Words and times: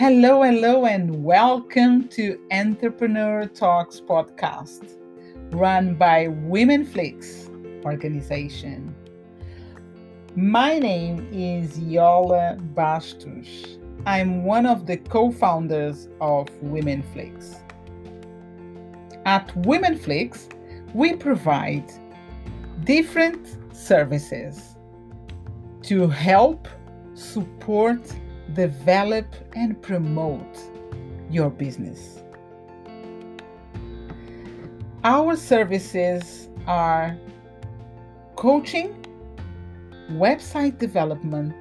Hello, 0.00 0.42
hello, 0.42 0.86
and 0.86 1.22
welcome 1.22 2.08
to 2.08 2.40
Entrepreneur 2.50 3.44
Talks 3.44 4.00
podcast, 4.00 4.96
run 5.50 5.94
by 5.94 6.28
Women 6.28 6.86
Flix 6.86 7.50
organization. 7.84 8.96
My 10.34 10.78
name 10.78 11.28
is 11.30 11.78
Yola 11.78 12.56
Bastos. 12.72 13.78
I'm 14.06 14.42
one 14.42 14.64
of 14.64 14.86
the 14.86 14.96
co 14.96 15.30
founders 15.32 16.08
of 16.22 16.48
Women 16.62 17.02
Flix. 17.12 17.56
At 19.26 19.54
Women 19.54 19.98
Flix, 19.98 20.48
we 20.94 21.14
provide 21.14 21.92
different 22.84 23.58
services 23.76 24.76
to 25.82 26.08
help 26.08 26.68
support 27.12 28.00
develop 28.54 29.26
and 29.54 29.80
promote 29.82 30.58
your 31.30 31.50
business. 31.50 32.22
Our 35.04 35.36
services 35.36 36.48
are 36.66 37.16
coaching, 38.36 38.94
website 40.12 40.78
development, 40.78 41.54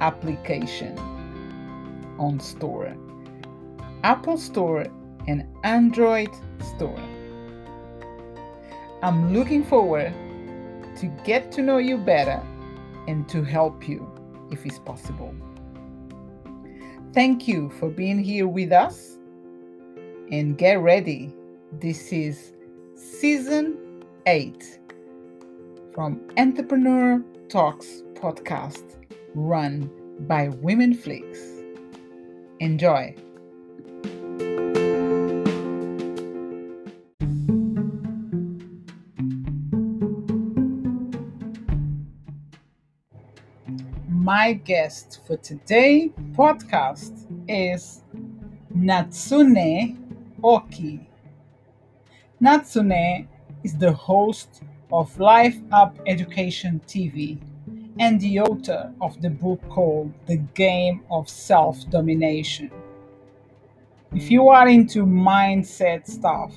application 0.00 0.96
on 2.18 2.40
Store, 2.40 2.96
Apple 4.02 4.38
Store, 4.38 4.86
and 5.26 5.44
Android 5.64 6.30
Store. 6.76 7.00
I'm 9.02 9.32
looking 9.34 9.64
forward 9.64 10.12
to 10.96 11.06
get 11.24 11.52
to 11.52 11.62
know 11.62 11.78
you 11.78 11.98
better 11.98 12.42
and 13.06 13.28
to 13.28 13.42
help 13.42 13.88
you 13.88 14.10
if 14.50 14.64
it's 14.64 14.78
possible. 14.78 15.34
Thank 17.12 17.48
you 17.48 17.70
for 17.78 17.88
being 17.88 18.18
here 18.18 18.48
with 18.48 18.72
us 18.72 19.16
and 20.30 20.56
get 20.58 20.80
ready. 20.80 21.34
This 21.72 22.12
is 22.12 22.52
season 22.94 24.04
8 24.26 24.80
from 25.96 26.20
Entrepreneur 26.36 27.24
Talks 27.48 28.02
podcast 28.12 28.84
run 29.34 29.90
by 30.28 30.48
Women 30.60 30.92
Flix. 30.92 31.38
Enjoy. 32.60 33.16
My 44.10 44.52
guest 44.52 45.20
for 45.26 45.38
today 45.38 46.12
podcast 46.32 47.26
is 47.48 48.02
Natsune 48.76 49.96
Oki. 50.44 51.08
Natsune 52.42 53.26
is 53.64 53.78
the 53.78 53.94
host 53.94 54.60
of 54.92 55.18
Life 55.18 55.58
Up 55.72 55.98
Education 56.06 56.80
TV 56.86 57.38
and 57.98 58.20
the 58.20 58.40
author 58.40 58.92
of 59.00 59.20
the 59.20 59.30
book 59.30 59.60
called 59.68 60.12
The 60.26 60.36
Game 60.54 61.02
of 61.10 61.28
Self 61.28 61.88
Domination. 61.90 62.70
If 64.14 64.30
you 64.30 64.48
are 64.48 64.68
into 64.68 65.04
mindset 65.04 66.06
stuff 66.06 66.54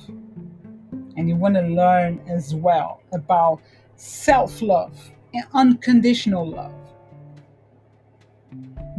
and 1.16 1.28
you 1.28 1.36
want 1.36 1.54
to 1.56 1.62
learn 1.62 2.20
as 2.28 2.54
well 2.54 3.00
about 3.12 3.60
self 3.96 4.62
love 4.62 5.10
and 5.34 5.44
unconditional 5.52 6.48
love, 6.48 6.74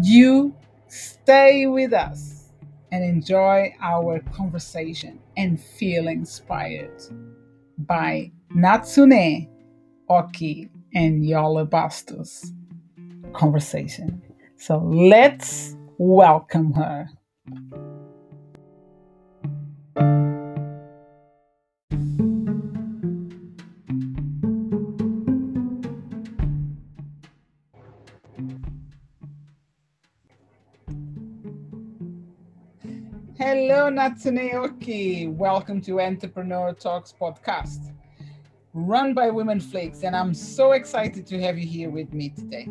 you 0.02 0.54
stay 0.88 1.68
with 1.68 1.94
us 1.94 2.50
and 2.92 3.04
enjoy 3.04 3.74
our 3.82 4.20
conversation 4.34 5.20
and 5.38 5.62
feel 5.62 6.10
inspired 6.10 7.02
by 7.80 8.32
Natsune 8.56 9.48
Oki 10.10 10.70
and 10.94 11.26
Yola 11.26 11.66
Bastos 11.66 12.52
conversation. 13.32 14.22
So 14.58 14.78
let's 14.78 15.78
welcome 15.98 16.74
her. 16.74 17.10
Hello, 33.38 33.90
Natsune 33.90 34.54
Oki. 34.56 35.28
Welcome 35.28 35.80
to 35.84 36.02
Entrepreneur 36.02 36.74
Talks 36.74 37.14
podcast 37.20 37.94
run 38.74 39.14
by 39.14 39.30
Women 39.30 39.60
Flix. 39.60 40.04
and 40.04 40.16
I'm 40.16 40.34
so 40.34 40.72
excited 40.72 41.26
to 41.28 41.42
have 41.42 41.58
you 41.58 41.68
here 41.68 41.90
with 41.90 42.14
me 42.14 42.30
today. 42.30 42.70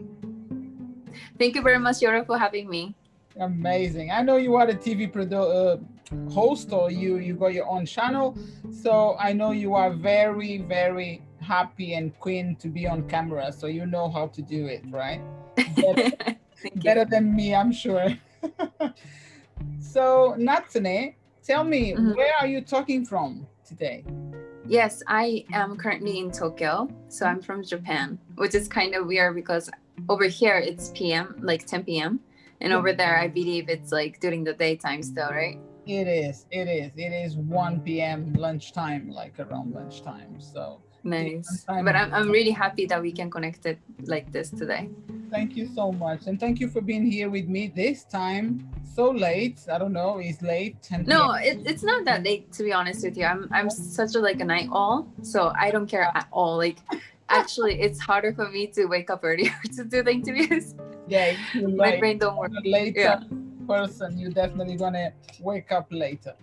Thank 1.38 1.54
you 1.54 1.62
very 1.62 1.78
much, 1.78 2.00
Yora, 2.00 2.24
for 2.24 2.38
having 2.38 2.68
me. 2.68 2.94
Amazing. 3.38 4.10
I 4.10 4.22
know 4.22 4.36
you 4.36 4.56
are 4.56 4.68
a 4.68 4.74
TV 4.74 5.10
produ- 5.10 5.50
uh, 5.54 6.30
host 6.30 6.72
or 6.72 6.90
you 6.90 7.18
you 7.18 7.34
got 7.34 7.54
your 7.54 7.68
own 7.68 7.86
channel, 7.86 8.36
so 8.70 9.16
I 9.18 9.32
know 9.32 9.52
you 9.52 9.74
are 9.74 9.90
very 9.92 10.58
very 10.58 11.22
happy 11.40 11.94
and 11.94 12.18
queen 12.18 12.56
to 12.56 12.68
be 12.68 12.86
on 12.86 13.08
camera, 13.08 13.52
so 13.52 13.66
you 13.66 13.86
know 13.86 14.10
how 14.10 14.26
to 14.28 14.42
do 14.42 14.66
it, 14.66 14.84
right? 14.90 15.20
Better, 15.76 16.36
better 16.76 17.04
than 17.04 17.34
me, 17.34 17.54
I'm 17.54 17.72
sure. 17.72 18.08
so 19.80 20.34
Natsune, 20.38 21.14
tell 21.42 21.64
me, 21.64 21.92
mm-hmm. 21.92 22.14
where 22.14 22.32
are 22.40 22.46
you 22.46 22.60
talking 22.60 23.04
from 23.04 23.46
today? 23.64 24.04
Yes, 24.70 25.02
I 25.08 25.44
am 25.52 25.76
currently 25.76 26.20
in 26.20 26.30
Tokyo. 26.30 26.88
So 27.08 27.26
I'm 27.26 27.42
from 27.42 27.64
Japan, 27.64 28.20
which 28.36 28.54
is 28.54 28.68
kind 28.68 28.94
of 28.94 29.08
weird 29.08 29.34
because 29.34 29.68
over 30.08 30.26
here 30.26 30.58
it's 30.58 30.92
PM, 30.94 31.34
like 31.42 31.66
10 31.66 31.82
p.m. 31.82 32.20
And 32.60 32.72
over 32.72 32.92
there, 32.92 33.18
I 33.18 33.26
believe 33.26 33.68
it's 33.68 33.90
like 33.90 34.20
during 34.20 34.44
the 34.44 34.52
daytime 34.52 35.02
still, 35.02 35.28
right? 35.30 35.58
It 35.86 36.06
is. 36.06 36.46
It 36.52 36.68
is. 36.68 36.92
It 36.94 37.12
is 37.12 37.34
1 37.34 37.80
p.m. 37.80 38.32
lunchtime, 38.34 39.10
like 39.10 39.40
around 39.40 39.74
lunchtime. 39.74 40.40
So 40.40 40.80
nice. 41.04 41.64
But 41.66 41.96
I'm, 41.96 42.12
I'm 42.12 42.30
really 42.30 42.50
happy 42.50 42.86
that 42.86 43.00
we 43.00 43.12
can 43.12 43.30
connect 43.30 43.66
it 43.66 43.78
like 44.04 44.30
this 44.32 44.50
today. 44.50 44.88
Thank 45.30 45.56
you 45.56 45.68
so 45.74 45.92
much. 45.92 46.26
And 46.26 46.38
thank 46.38 46.60
you 46.60 46.68
for 46.68 46.80
being 46.80 47.06
here 47.10 47.30
with 47.30 47.46
me 47.48 47.68
this 47.68 48.04
time 48.04 48.68
so 48.94 49.10
late. 49.10 49.60
I 49.72 49.78
don't 49.78 49.92
know. 49.92 50.18
It's 50.18 50.42
late. 50.42 50.76
no, 51.06 51.32
it, 51.32 51.60
it's 51.64 51.82
not 51.82 52.04
that 52.04 52.24
late 52.24 52.52
to 52.52 52.62
be 52.62 52.72
honest 52.72 53.04
with 53.04 53.16
you. 53.16 53.24
I'm 53.24 53.48
I'm 53.52 53.70
such 53.70 54.14
a 54.14 54.20
like 54.20 54.40
a 54.40 54.44
night 54.44 54.68
owl, 54.72 55.08
so 55.22 55.52
I 55.58 55.70
don't 55.70 55.86
care 55.86 56.10
at 56.14 56.26
all. 56.32 56.56
Like 56.56 56.78
actually, 57.28 57.80
it's 57.80 58.00
harder 58.00 58.32
for 58.32 58.48
me 58.50 58.66
to 58.68 58.86
wake 58.86 59.10
up 59.10 59.20
earlier 59.22 59.54
to 59.76 59.84
do 59.84 60.02
the 60.02 60.10
interviews. 60.10 60.74
Yeah, 61.08 61.36
my 61.54 61.98
brain 61.98 62.18
don't 62.18 62.36
work. 62.36 62.52
Later 62.64 63.00
yeah. 63.00 63.20
Person, 63.70 64.18
you're 64.18 64.36
definitely 64.42 64.76
gonna 64.76 65.12
wake 65.40 65.70
up 65.70 65.86
later. 65.90 66.34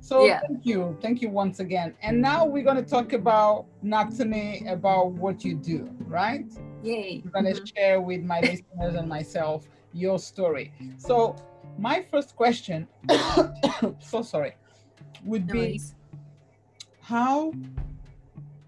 So 0.00 0.24
yeah. 0.24 0.40
thank 0.46 0.64
you, 0.64 0.96
thank 1.02 1.20
you 1.20 1.28
once 1.28 1.58
again. 1.58 1.94
And 2.00 2.20
now 2.20 2.46
we're 2.46 2.62
gonna 2.70 2.90
talk 2.96 3.12
about 3.12 3.66
Natsune, 3.84 4.70
about 4.70 5.06
what 5.22 5.44
you 5.44 5.54
do, 5.72 5.90
right? 6.06 6.46
Yay! 6.84 7.22
I'm 7.24 7.30
gonna 7.30 7.50
mm-hmm. 7.50 7.64
share 7.74 8.00
with 8.00 8.22
my 8.22 8.40
listeners 8.40 8.94
and 8.94 9.08
myself 9.08 9.66
your 9.92 10.18
story. 10.18 10.72
So 10.96 11.34
my 11.76 12.06
first 12.10 12.36
question, 12.36 12.86
so 13.98 14.22
sorry, 14.22 14.54
would 15.24 15.46
be 15.48 15.80
how 17.00 17.52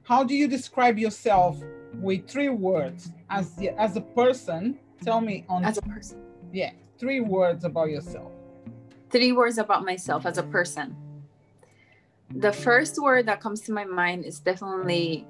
how 0.02 0.24
do 0.24 0.34
you 0.34 0.48
describe 0.48 0.98
yourself 0.98 1.62
with 1.94 2.28
three 2.28 2.48
words 2.48 3.12
as 3.30 3.46
as 3.78 3.96
a 3.96 4.04
person? 4.20 4.78
Tell 5.04 5.20
me 5.20 5.44
on 5.48 5.64
as 5.64 5.78
a 5.78 5.82
person. 5.82 6.18
Yeah, 6.52 6.72
three 6.98 7.20
words 7.20 7.64
about 7.64 7.90
yourself. 7.90 8.32
Three 9.10 9.32
words 9.32 9.58
about 9.58 9.84
myself 9.84 10.26
as 10.26 10.38
a 10.38 10.42
person. 10.42 10.96
The 12.30 12.52
first 12.52 13.00
word 13.00 13.26
that 13.26 13.40
comes 13.40 13.62
to 13.62 13.72
my 13.72 13.84
mind 13.84 14.24
is 14.24 14.40
definitely 14.40 15.26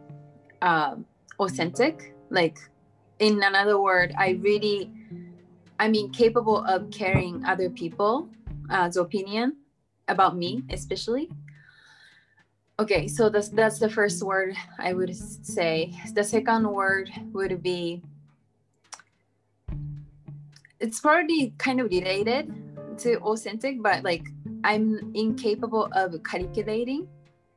uh, 0.61 0.97
authentic. 1.38 2.15
Like, 2.31 2.59
in 3.20 3.43
another 3.43 3.81
word, 3.81 4.12
I 4.19 4.31
really, 4.43 4.91
I'm 5.79 5.94
incapable 5.94 6.65
of 6.65 6.91
caring 6.91 7.44
other 7.44 7.71
people 7.71 8.29
uh, 8.71 8.91
opinion 8.99 9.59
about 10.09 10.37
me, 10.37 10.64
especially. 10.71 11.31
Okay, 12.81 13.09
so 13.09 13.29
that's 13.29 13.49
that's 13.49 13.81
the 13.81 13.91
first 13.91 14.23
word 14.23 14.55
I 14.79 14.93
would 14.93 15.14
say. 15.17 15.93
The 16.14 16.23
second 16.23 16.69
word 16.71 17.11
would 17.32 17.61
be 17.61 18.03
it's 20.81 21.01
probably 21.01 21.55
kind 21.59 21.81
of 21.81 21.91
related 21.91 22.53
to 22.99 23.19
authentic, 23.19 23.83
but 23.83 24.05
like 24.05 24.27
I'm 24.65 25.13
incapable 25.15 25.89
of 25.93 26.15
calculating 26.25 27.09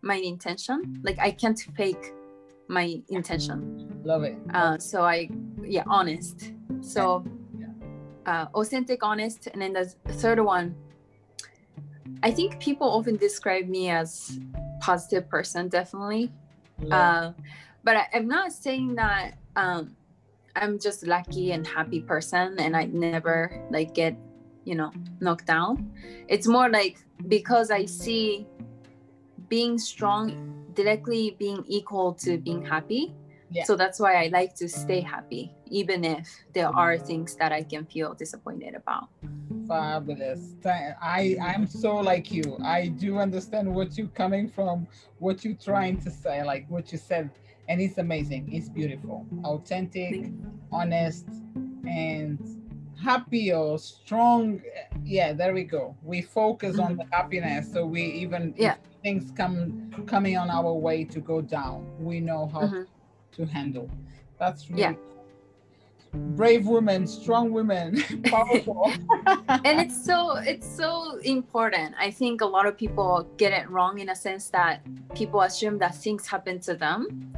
my 0.02 0.16
intention. 0.16 1.00
Like 1.04 1.20
I 1.20 1.32
can't 1.32 1.60
fake 1.76 2.14
my 2.68 3.02
intention. 3.10 4.02
Love 4.04 4.24
it. 4.24 4.38
Uh, 4.54 4.78
so 4.78 5.04
I, 5.04 5.30
yeah, 5.64 5.84
honest. 5.88 6.54
So 6.82 7.24
uh, 8.26 8.48
authentic, 8.54 9.04
honest, 9.04 9.48
and 9.48 9.62
then 9.62 9.74
the 9.74 9.86
third 10.14 10.40
one 10.40 10.76
I 12.24 12.32
think 12.32 12.60
people 12.60 12.88
often 12.88 13.18
describe 13.18 13.68
me 13.68 13.90
as 13.90 14.40
positive 14.80 15.28
person, 15.28 15.70
definitely. 15.70 16.32
Uh, 16.90 17.32
but 17.84 17.98
I, 17.98 18.08
am 18.14 18.28
not 18.28 18.52
saying 18.52 18.96
that 18.96 19.38
um, 19.56 19.96
I'm 20.56 20.80
just 20.80 21.06
lucky 21.06 21.52
and 21.52 21.66
happy 21.66 22.02
person 22.02 22.60
and 22.60 22.76
I 22.76 22.86
never 22.86 23.66
like 23.70 23.94
get, 23.94 24.16
you 24.66 24.76
know, 24.76 24.92
knocked 25.20 25.48
down. 25.48 25.92
It's 26.28 26.48
more 26.48 26.70
like 26.70 26.98
because 27.28 27.72
I 27.72 27.86
see 27.86 28.48
being 29.48 29.78
strong 29.78 30.72
directly 30.74 31.36
being 31.38 31.64
equal 31.68 32.14
to 32.14 32.38
being 32.38 32.64
happy. 32.66 33.14
Yeah. 33.50 33.66
So 33.66 33.76
that's 33.76 34.00
why 34.00 34.24
I 34.24 34.28
like 34.28 34.56
to 34.56 34.70
stay 34.70 35.02
happy, 35.02 35.54
even 35.70 36.06
if 36.06 36.30
there 36.54 36.70
are 36.70 36.98
things 36.98 37.36
that 37.36 37.52
I 37.52 37.64
can 37.64 37.86
feel 37.86 38.14
disappointed 38.14 38.76
about 38.76 39.10
fabulous 39.68 40.56
i 41.02 41.38
i'm 41.42 41.68
so 41.68 41.96
like 41.96 42.32
you 42.32 42.58
i 42.64 42.88
do 42.88 43.18
understand 43.18 43.74
what 43.74 43.98
you're 43.98 44.16
coming 44.24 44.50
from 44.50 44.88
what 45.20 45.44
you're 45.44 45.54
trying 45.54 46.00
to 46.00 46.10
say 46.10 46.44
like 46.44 46.66
what 46.68 46.92
you 46.92 46.98
said 46.98 47.30
and 47.68 47.82
it's 47.82 47.98
amazing. 47.98 48.52
It's 48.52 48.70
beautiful. 48.70 49.26
Authentic 49.44 50.32
honest 50.72 51.28
and 51.88 52.40
happy 53.02 53.52
or 53.54 53.80
strong. 53.80 54.62
Yeah 55.04 55.34
there 55.34 55.54
we 55.54 55.64
go. 55.64 55.96
We 56.04 56.22
focus 56.22 56.74
mm-hmm. 56.74 56.82
on 56.82 56.98
the 56.98 57.06
happiness 57.12 57.72
so 57.72 57.86
we 57.86 58.04
even 58.04 58.54
yeah. 58.58 58.76
things 59.04 59.32
come 59.32 59.92
coming 60.08 60.38
on 60.38 60.50
our 60.50 60.74
way 60.74 61.04
to 61.06 61.20
go 61.20 61.42
down 61.42 61.88
we 62.00 62.20
know 62.20 62.50
how 62.54 62.62
mm-hmm. 62.62 62.84
to 63.34 63.46
handle. 63.46 63.90
That's 64.40 64.70
really 64.70 64.82
yeah. 64.82 64.94
brave 66.14 66.68
women 66.68 67.08
strong 67.08 67.52
women 67.52 68.04
powerful. 68.26 68.92
And 69.66 69.80
it's 69.80 70.06
so 70.06 70.38
it's 70.38 70.68
so 70.68 71.18
important. 71.24 71.96
I 72.00 72.10
think 72.12 72.42
a 72.42 72.46
lot 72.46 72.66
of 72.66 72.78
people 72.78 73.28
get 73.38 73.52
it 73.52 73.70
wrong 73.70 74.00
in 74.00 74.10
a 74.10 74.16
sense 74.16 74.50
that 74.50 74.82
people 75.14 75.42
assume 75.42 75.78
that 75.80 75.96
things 75.96 76.26
happen 76.26 76.60
to 76.62 76.74
them 76.74 77.34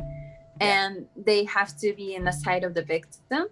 and 0.63 1.07
they 1.15 1.43
have 1.45 1.77
to 1.77 1.93
be 1.93 2.15
in 2.15 2.23
the 2.23 2.31
side 2.31 2.63
of 2.63 2.73
the 2.73 2.83
victim. 2.83 3.47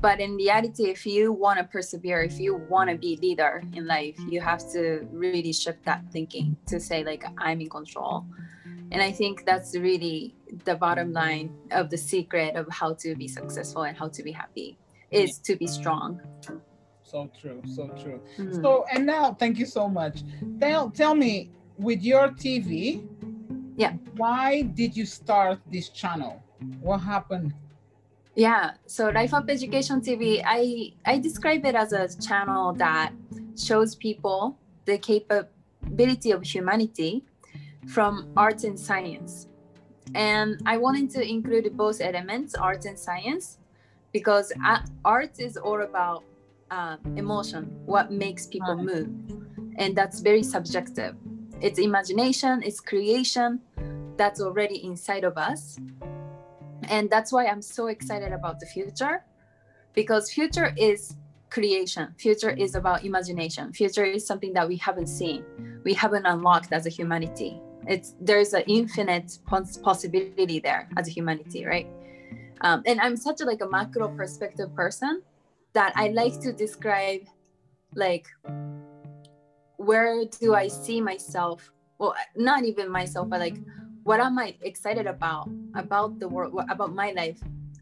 But 0.00 0.20
in 0.20 0.36
reality 0.36 0.90
if 0.90 1.06
you 1.06 1.32
want 1.32 1.58
to 1.58 1.64
persevere 1.64 2.22
if 2.22 2.38
you 2.38 2.56
want 2.68 2.90
to 2.90 2.96
be 2.96 3.16
leader 3.22 3.62
in 3.72 3.86
life 3.86 4.18
you 4.28 4.38
have 4.40 4.60
to 4.72 5.08
really 5.10 5.52
shift 5.52 5.82
that 5.86 6.02
thinking 6.12 6.56
to 6.66 6.78
say 6.78 7.02
like 7.04 7.24
i'm 7.38 7.60
in 7.60 7.70
control. 7.70 8.26
And 8.90 9.00
i 9.00 9.10
think 9.10 9.46
that's 9.46 9.74
really 9.74 10.34
the 10.64 10.74
bottom 10.74 11.12
line 11.12 11.54
of 11.70 11.88
the 11.88 11.96
secret 11.96 12.54
of 12.54 12.66
how 12.68 12.92
to 12.94 13.14
be 13.14 13.28
successful 13.28 13.84
and 13.84 13.96
how 13.96 14.08
to 14.08 14.22
be 14.22 14.32
happy 14.32 14.76
is 15.10 15.38
to 15.38 15.56
be 15.56 15.66
strong. 15.66 16.20
So 17.02 17.30
true 17.40 17.62
so 17.64 17.88
true. 18.02 18.20
Mm-hmm. 18.36 18.62
so 18.62 18.84
and 18.92 19.06
now 19.06 19.32
thank 19.32 19.58
you 19.58 19.66
so 19.66 19.88
much. 19.88 20.22
Tell 20.60 20.90
tell 20.90 21.14
me 21.14 21.50
with 21.78 22.02
your 22.02 22.28
tv 22.28 23.08
yeah 23.76 23.92
why 24.16 24.62
did 24.62 24.96
you 24.96 25.06
start 25.06 25.58
this 25.70 25.88
channel 25.88 26.42
what 26.80 26.98
happened 26.98 27.54
yeah 28.34 28.72
so 28.86 29.08
life 29.10 29.34
up 29.34 29.48
education 29.48 30.00
tv 30.00 30.42
i 30.46 30.92
i 31.04 31.18
describe 31.18 31.64
it 31.64 31.74
as 31.74 31.92
a 31.92 32.08
channel 32.20 32.72
that 32.72 33.12
shows 33.56 33.94
people 33.94 34.56
the 34.84 34.98
capability 34.98 36.30
of 36.30 36.42
humanity 36.42 37.24
from 37.86 38.32
art 38.36 38.64
and 38.64 38.78
science. 38.78 39.48
And 40.14 40.60
I 40.66 40.76
wanted 40.76 41.10
to 41.10 41.22
include 41.26 41.76
both 41.76 42.00
elements, 42.00 42.54
art 42.54 42.84
and 42.84 42.98
science, 42.98 43.58
because 44.12 44.52
art 45.04 45.38
is 45.38 45.56
all 45.56 45.82
about 45.82 46.24
uh, 46.70 46.96
emotion, 47.16 47.64
what 47.86 48.10
makes 48.10 48.46
people 48.46 48.76
move. 48.76 49.08
And 49.76 49.96
that's 49.96 50.20
very 50.20 50.42
subjective. 50.42 51.16
It's 51.62 51.78
imagination, 51.78 52.62
it's 52.62 52.80
creation 52.80 53.60
that's 54.16 54.40
already 54.40 54.84
inside 54.84 55.24
of 55.24 55.38
us. 55.38 55.78
And 56.88 57.08
that's 57.08 57.32
why 57.32 57.46
I'm 57.46 57.62
so 57.62 57.86
excited 57.86 58.32
about 58.32 58.60
the 58.60 58.66
future 58.66 59.24
because 59.94 60.30
future 60.30 60.74
is 60.76 61.16
creation. 61.50 62.14
Future 62.18 62.50
is 62.50 62.74
about 62.74 63.04
imagination. 63.04 63.72
Future 63.72 64.04
is 64.04 64.26
something 64.26 64.52
that 64.54 64.66
we 64.66 64.76
haven't 64.76 65.06
seen. 65.06 65.44
We 65.84 65.94
haven't 65.94 66.26
unlocked 66.26 66.72
as 66.72 66.86
a 66.86 66.90
humanity. 66.90 67.60
It's 67.86 68.14
there's 68.20 68.54
an 68.54 68.64
infinite 68.66 69.38
possibility 69.46 70.60
there 70.60 70.88
as 70.96 71.08
a 71.08 71.10
humanity 71.10 71.64
right? 71.64 71.88
Um, 72.62 72.82
and 72.86 73.00
i'm 73.00 73.16
such 73.16 73.40
a 73.40 73.44
like 73.44 73.60
a 73.60 73.68
macro 73.68 74.08
perspective 74.08 74.74
person 74.74 75.22
that 75.72 75.92
i 75.96 76.08
like 76.08 76.40
to 76.40 76.52
describe 76.52 77.22
like 77.94 78.26
where 79.84 80.24
do 80.40 80.54
i 80.54 80.68
see 80.68 81.00
myself 81.00 81.72
well 81.98 82.14
not 82.36 82.64
even 82.64 82.90
myself 82.90 83.28
but 83.28 83.40
like 83.40 83.58
what 84.04 84.20
am 84.20 84.38
i 84.38 84.54
excited 84.62 85.06
about 85.06 85.48
about 85.74 86.18
the 86.18 86.28
world 86.28 86.52
about 86.70 86.94
my 86.94 87.10
life 87.12 87.40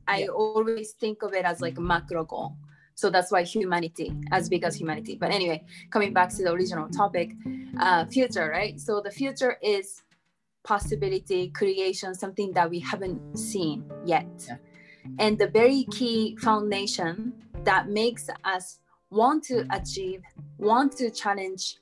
i 0.09 0.27
always 0.27 0.93
think 0.93 1.23
of 1.23 1.33
it 1.35 1.45
as 1.45 1.61
like 1.61 1.79
a 1.79 1.81
macro 1.81 2.25
goal 2.25 2.57
so 3.01 3.09
that's 3.09 3.33
why 3.33 3.45
humanity, 3.45 4.13
as 4.31 4.51
big 4.51 4.63
as 4.63 4.77
humanity. 4.77 5.17
But 5.17 5.31
anyway, 5.31 5.65
coming 5.91 6.13
back 6.13 6.29
to 6.37 6.43
the 6.43 6.53
original 6.53 6.87
topic, 6.91 7.33
uh, 7.79 8.05
future, 8.05 8.51
right? 8.51 8.79
So 8.79 9.01
the 9.01 9.11
future 9.11 9.57
is 9.63 10.03
possibility, 10.65 11.49
creation, 11.49 12.15
something 12.15 12.53
that 12.53 12.69
we 12.69 12.79
haven't 12.79 13.39
seen 13.39 13.91
yet. 14.05 14.29
Yeah. 14.47 14.57
And 15.19 15.39
the 15.39 15.47
very 15.47 15.85
key 15.91 16.37
foundation 16.37 17.33
that 17.65 17.89
makes 17.89 18.29
us 18.45 18.81
want 19.09 19.45
to 19.45 19.67
achieve, 19.71 20.21
want 20.59 20.93
to 20.99 21.11
challenge 21.11 21.77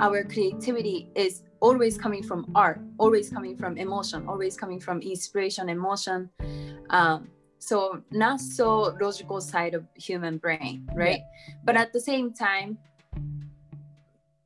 our 0.00 0.24
creativity 0.24 1.10
is 1.14 1.42
always 1.60 1.96
coming 1.96 2.22
from 2.22 2.50
art, 2.54 2.80
always 2.98 3.30
coming 3.30 3.56
from 3.56 3.78
emotion, 3.78 4.28
always 4.28 4.56
coming 4.56 4.80
from 4.80 5.00
inspiration, 5.00 5.68
emotion. 5.68 6.28
Um, 6.90 7.28
so 7.64 8.02
not 8.10 8.40
so 8.40 8.94
logical 9.00 9.40
side 9.40 9.72
of 9.74 9.84
human 9.94 10.36
brain 10.36 10.86
right 10.94 11.20
yeah. 11.20 11.54
but 11.64 11.76
at 11.76 11.92
the 11.92 12.00
same 12.00 12.32
time 12.32 12.76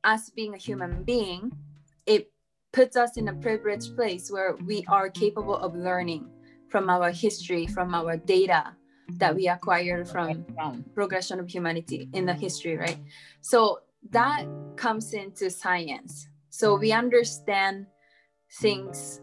us 0.05 0.29
being 0.29 0.53
a 0.53 0.57
human 0.57 1.03
being 1.03 1.51
it 2.05 2.31
puts 2.71 2.95
us 2.95 3.17
in 3.17 3.27
a 3.27 3.33
privileged 3.33 3.95
place 3.95 4.31
where 4.31 4.55
we 4.65 4.85
are 4.87 5.09
capable 5.09 5.57
of 5.57 5.75
learning 5.75 6.29
from 6.69 6.89
our 6.89 7.11
history 7.11 7.67
from 7.67 7.93
our 7.93 8.15
data 8.15 8.73
that 9.17 9.35
we 9.35 9.49
acquired 9.49 10.07
from 10.07 10.45
progression 10.93 11.39
of 11.39 11.49
humanity 11.49 12.07
in 12.13 12.25
the 12.25 12.33
history 12.33 12.77
right 12.77 12.99
so 13.41 13.79
that 14.11 14.45
comes 14.75 15.13
into 15.13 15.49
science. 15.49 16.27
So 16.49 16.75
we 16.75 16.91
understand 16.91 17.87
things 18.61 19.21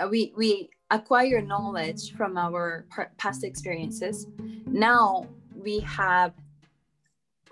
uh, 0.00 0.08
we 0.08 0.32
we 0.36 0.70
acquire 0.90 1.40
knowledge 1.40 2.12
from 2.12 2.36
our 2.36 2.86
past 3.18 3.44
experiences. 3.44 4.26
Now 4.66 5.26
we 5.54 5.80
have 5.80 6.32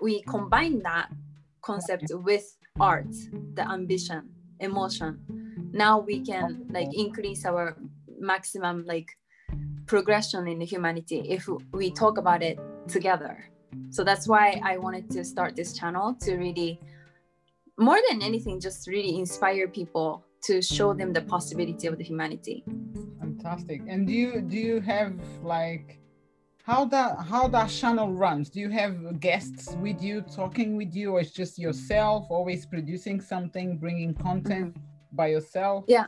we 0.01 0.21
combine 0.23 0.81
that 0.83 1.09
concept 1.61 2.11
with 2.13 2.57
art 2.79 3.11
the 3.55 3.69
ambition 3.69 4.29
emotion. 4.59 5.19
Now 5.73 5.99
we 5.99 6.21
can 6.25 6.65
like 6.69 6.89
increase 6.93 7.45
our 7.45 7.77
maximum 8.19 8.85
like 8.85 9.09
progression 9.85 10.47
in 10.47 10.61
humanity 10.61 11.19
if 11.29 11.47
we 11.71 11.91
talk 11.91 12.17
about 12.17 12.43
it 12.43 12.59
together 12.87 13.49
so 13.89 14.03
that's 14.03 14.27
why 14.27 14.59
i 14.63 14.77
wanted 14.77 15.09
to 15.09 15.23
start 15.23 15.55
this 15.55 15.73
channel 15.73 16.13
to 16.13 16.35
really 16.35 16.79
more 17.77 17.99
than 18.09 18.21
anything 18.21 18.59
just 18.59 18.87
really 18.87 19.17
inspire 19.17 19.67
people 19.67 20.25
to 20.43 20.61
show 20.61 20.93
them 20.93 21.13
the 21.13 21.21
possibility 21.21 21.87
of 21.87 21.97
the 21.97 22.03
humanity. 22.03 22.63
Fantastic. 23.19 23.81
And 23.87 24.07
do 24.07 24.13
you 24.13 24.41
do 24.41 24.57
you 24.57 24.79
have 24.81 25.13
like 25.43 25.99
how 26.63 26.85
that 26.85 27.19
how 27.19 27.47
that 27.49 27.69
channel 27.69 28.11
runs? 28.11 28.49
Do 28.49 28.59
you 28.59 28.69
have 28.69 29.19
guests 29.19 29.75
with 29.81 30.01
you 30.01 30.21
talking 30.21 30.77
with 30.77 30.95
you 30.95 31.13
or 31.13 31.21
it's 31.21 31.31
just 31.31 31.59
yourself 31.59 32.27
always 32.29 32.65
producing 32.65 33.21
something 33.21 33.77
bringing 33.77 34.13
content 34.13 34.73
mm-hmm. 34.73 35.15
by 35.15 35.27
yourself? 35.27 35.85
Yeah. 35.87 36.07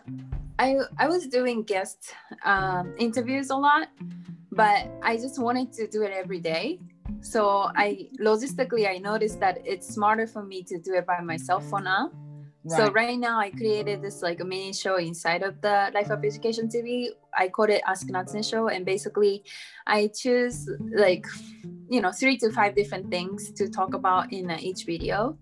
I 0.60 0.76
i 0.98 1.08
was 1.08 1.26
doing 1.28 1.64
guest 1.64 2.14
um, 2.44 2.94
interviews 2.98 3.50
a 3.50 3.56
lot 3.56 3.88
but 4.52 4.92
i 5.02 5.16
just 5.16 5.40
wanted 5.40 5.72
to 5.72 5.88
do 5.88 6.04
it 6.04 6.12
every 6.12 6.42
day 6.42 6.80
so 7.22 7.70
i 7.76 8.08
logistically 8.20 8.88
i 8.88 8.98
noticed 8.98 9.40
that 9.40 9.60
it's 9.66 9.88
smarter 9.88 10.26
for 10.28 10.44
me 10.44 10.64
to 10.64 10.80
do 10.80 10.94
it 10.94 11.06
by 11.06 11.20
myself 11.22 11.64
for 11.70 11.82
now 11.82 12.12
Right. 12.66 12.78
So 12.78 12.92
right 12.92 13.18
now 13.18 13.40
I 13.40 13.52
created 13.52 14.02
this 14.02 14.22
like 14.22 14.42
a 14.42 14.44
mini 14.46 14.74
show 14.74 14.98
inside 14.98 15.44
of 15.44 15.62
the 15.62 15.92
Life 15.94 16.12
Up 16.12 16.26
Education 16.26 16.68
TV. 16.68 17.08
I 17.38 17.48
called 17.48 17.70
it 17.70 17.82
Ask 17.88 18.08
Natsune 18.08 18.44
Show, 18.44 18.68
and 18.68 18.86
basically 18.86 19.44
I 19.88 20.12
choose 20.14 20.70
like 20.94 21.26
you 21.90 22.02
know 22.02 22.12
three 22.12 22.38
to 22.40 22.52
five 22.52 22.76
different 22.76 23.10
things 23.10 23.52
to 23.54 23.70
talk 23.70 23.94
about 23.94 24.34
in 24.34 24.52
uh, 24.52 24.58
each 24.60 24.84
video. 24.84 25.38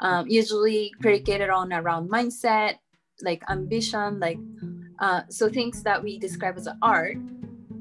Um, 0.00 0.28
usually 0.28 0.92
predicated 1.00 1.48
on 1.48 1.72
around 1.72 2.10
mindset, 2.10 2.76
like 3.22 3.42
ambition, 3.48 4.20
like 4.20 4.38
uh, 4.98 5.22
so 5.30 5.48
things 5.48 5.82
that 5.84 6.02
we 6.02 6.18
describe 6.18 6.58
as 6.58 6.68
art. 6.82 7.16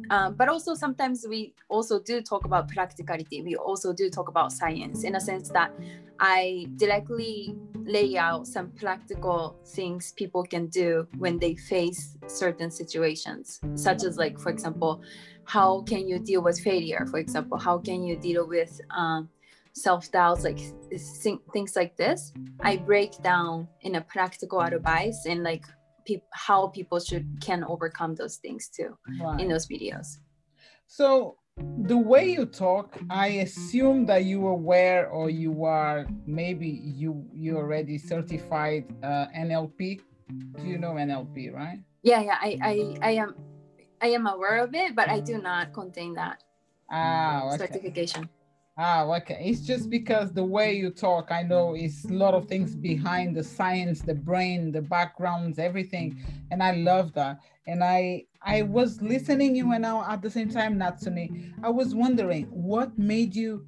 Um, 0.09 0.33
but 0.33 0.49
also 0.49 0.73
sometimes 0.73 1.25
we 1.27 1.53
also 1.69 1.99
do 1.99 2.21
talk 2.21 2.45
about 2.45 2.67
practicality. 2.67 3.41
We 3.41 3.55
also 3.55 3.93
do 3.93 4.09
talk 4.09 4.27
about 4.27 4.51
science 4.51 5.03
in 5.03 5.15
a 5.15 5.19
sense 5.19 5.49
that 5.49 5.71
I 6.19 6.67
directly 6.75 7.55
lay 7.75 8.17
out 8.17 8.45
some 8.47 8.71
practical 8.71 9.55
things 9.65 10.11
people 10.13 10.43
can 10.43 10.67
do 10.67 11.07
when 11.17 11.39
they 11.39 11.55
face 11.55 12.17
certain 12.27 12.71
situations, 12.71 13.59
such 13.75 14.03
as 14.03 14.17
like, 14.17 14.37
for 14.39 14.49
example, 14.49 15.01
how 15.45 15.81
can 15.81 16.07
you 16.07 16.19
deal 16.19 16.41
with 16.41 16.59
failure? 16.59 17.05
For 17.09 17.19
example, 17.19 17.57
how 17.57 17.77
can 17.77 18.03
you 18.03 18.17
deal 18.17 18.47
with 18.47 18.79
um, 18.89 19.29
self-doubts, 19.73 20.43
like 20.43 20.59
things 21.53 21.75
like 21.75 21.95
this? 21.97 22.33
I 22.61 22.77
break 22.77 23.11
down 23.23 23.67
in 23.81 23.95
a 23.95 24.01
practical 24.01 24.61
advice 24.61 25.25
and 25.25 25.43
like 25.43 25.65
how 26.33 26.67
people 26.67 26.99
should 26.99 27.27
can 27.41 27.63
overcome 27.63 28.15
those 28.15 28.37
things 28.37 28.69
too 28.69 28.97
right. 29.21 29.39
in 29.39 29.47
those 29.47 29.67
videos. 29.67 30.17
So 30.87 31.37
the 31.81 31.97
way 31.97 32.29
you 32.29 32.45
talk 32.45 32.97
i 33.09 33.27
assume 33.43 34.05
that 34.05 34.25
you 34.25 34.45
are 34.47 34.51
aware 34.51 35.09
or 35.09 35.29
you 35.29 35.65
are 35.65 36.07
maybe 36.25 36.67
you 36.67 37.25
you 37.33 37.57
already 37.57 37.97
certified 37.97 38.85
uh, 39.03 39.27
nlp 39.35 39.99
do 40.55 40.63
you 40.63 40.77
know 40.77 40.93
nlp 40.93 41.53
right 41.53 41.79
yeah 42.03 42.21
yeah 42.21 42.37
I, 42.39 42.57
I 42.61 42.73
i 43.01 43.11
am 43.11 43.35
i 44.01 44.07
am 44.07 44.27
aware 44.27 44.63
of 44.63 44.73
it 44.73 44.95
but 44.95 45.09
i 45.09 45.19
do 45.19 45.41
not 45.41 45.73
contain 45.73 46.13
that 46.13 46.43
ah, 46.91 47.47
okay. 47.47 47.57
certification 47.57 48.29
Ah, 48.81 49.03
okay. 49.03 49.41
It's 49.43 49.59
just 49.59 49.89
because 49.89 50.31
the 50.31 50.43
way 50.43 50.71
you 50.71 50.89
talk, 50.89 51.33
I 51.33 51.43
know 51.43 51.73
it's 51.75 52.05
a 52.05 52.13
lot 52.13 52.33
of 52.33 52.47
things 52.47 52.77
behind 52.77 53.35
the 53.35 53.43
science, 53.43 54.01
the 54.01 54.15
brain, 54.15 54.71
the 54.71 54.81
backgrounds, 54.81 55.59
everything, 55.59 56.17
and 56.49 56.63
I 56.63 56.71
love 56.71 57.11
that. 57.15 57.39
And 57.67 57.83
I 57.83 58.23
I 58.41 58.61
was 58.61 59.01
listening 59.01 59.53
you 59.57 59.73
and 59.73 59.81
now 59.81 60.09
at 60.09 60.21
the 60.21 60.29
same 60.29 60.49
time, 60.49 60.79
Natsune, 60.79 61.53
I 61.61 61.69
was 61.69 61.93
wondering 61.93 62.45
what 62.45 62.97
made 62.97 63.35
you 63.35 63.67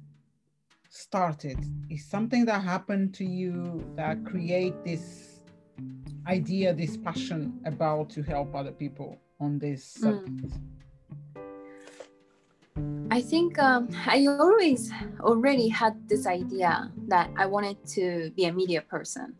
start 0.88 1.44
it. 1.44 1.58
Is 1.90 2.06
something 2.06 2.46
that 2.46 2.62
happened 2.62 3.12
to 3.16 3.24
you 3.26 3.84
that 3.96 4.24
create 4.24 4.82
this 4.82 5.42
idea, 6.26 6.72
this 6.72 6.96
passion 6.96 7.60
about 7.66 8.08
to 8.10 8.22
help 8.22 8.54
other 8.54 8.72
people 8.72 9.18
on 9.38 9.58
this 9.58 9.84
subject? 9.84 10.40
Mm. 10.40 10.81
I 13.10 13.20
think 13.20 13.58
um, 13.58 13.88
I 14.06 14.26
always 14.26 14.90
already 15.20 15.68
had 15.68 16.08
this 16.08 16.26
idea 16.26 16.90
that 17.08 17.30
I 17.36 17.46
wanted 17.46 17.84
to 17.88 18.30
be 18.36 18.46
a 18.46 18.52
media 18.52 18.82
person, 18.82 19.34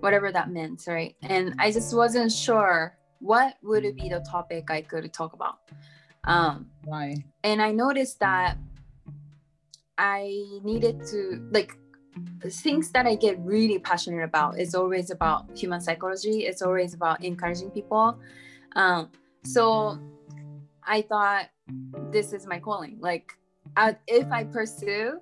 whatever 0.00 0.32
that 0.32 0.50
meant, 0.50 0.84
right? 0.86 1.14
And 1.22 1.54
I 1.58 1.70
just 1.70 1.94
wasn't 1.94 2.32
sure 2.32 2.96
what 3.20 3.56
would 3.62 3.82
be 3.96 4.08
the 4.08 4.24
topic 4.28 4.70
I 4.70 4.82
could 4.82 5.12
talk 5.12 5.32
about. 5.32 5.58
Um, 6.24 6.66
Why? 6.84 7.16
And 7.42 7.62
I 7.62 7.72
noticed 7.72 8.20
that 8.20 8.58
I 9.96 10.58
needed 10.62 11.06
to 11.06 11.48
like 11.52 11.76
things 12.48 12.90
that 12.90 13.06
I 13.06 13.14
get 13.14 13.38
really 13.40 13.78
passionate 13.78 14.22
about 14.22 14.58
is 14.58 14.74
always 14.74 15.10
about 15.10 15.56
human 15.56 15.80
psychology. 15.80 16.46
It's 16.46 16.62
always 16.62 16.94
about 16.94 17.24
encouraging 17.24 17.70
people. 17.70 18.18
Um, 18.76 19.10
so 19.44 19.98
I 20.82 21.02
thought 21.02 21.46
this 22.10 22.32
is 22.32 22.46
my 22.46 22.58
calling. 22.58 22.98
Like, 23.00 23.32
uh, 23.76 23.92
if 24.06 24.30
I 24.30 24.44
pursue 24.44 25.20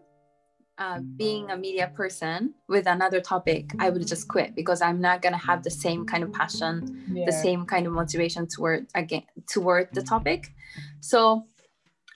uh, 0.79 1.01
being 1.17 1.51
a 1.51 1.57
media 1.57 1.93
person 1.95 2.55
with 2.69 2.87
another 2.87 3.21
topic, 3.21 3.73
I 3.79 3.91
would 3.91 4.07
just 4.07 4.29
quit 4.29 4.55
because 4.55 4.83
I'm 4.83 5.01
not 5.01 5.23
gonna 5.23 5.39
have 5.39 5.63
the 5.63 5.71
same 5.71 6.07
kind 6.07 6.25
of 6.25 6.33
passion, 6.33 7.05
yeah. 7.13 7.25
the 7.27 7.33
same 7.33 7.65
kind 7.65 7.87
of 7.87 7.93
motivation 7.93 8.47
toward 8.47 8.87
again 8.95 9.23
toward 9.47 9.89
the 9.93 10.03
topic. 10.03 10.53
So, 11.01 11.45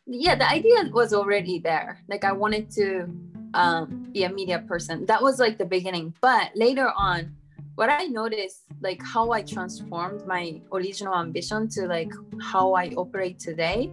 yeah, 0.06 0.34
the 0.34 0.48
idea 0.48 0.90
was 0.92 1.12
already 1.12 1.58
there. 1.58 2.02
Like, 2.08 2.24
I 2.24 2.32
wanted 2.32 2.70
to 2.72 3.08
um, 3.54 4.08
be 4.12 4.24
a 4.24 4.30
media 4.30 4.58
person. 4.60 5.06
That 5.06 5.22
was 5.22 5.38
like 5.38 5.58
the 5.58 5.64
beginning. 5.64 6.14
But 6.20 6.50
later 6.54 6.92
on, 6.96 7.34
what 7.74 7.90
I 7.90 8.04
noticed, 8.04 8.62
like 8.80 9.02
how 9.02 9.32
I 9.32 9.42
transformed 9.42 10.26
my 10.26 10.60
original 10.72 11.14
ambition 11.14 11.68
to 11.70 11.86
like 11.86 12.10
how 12.40 12.74
I 12.74 12.88
operate 12.96 13.38
today, 13.38 13.90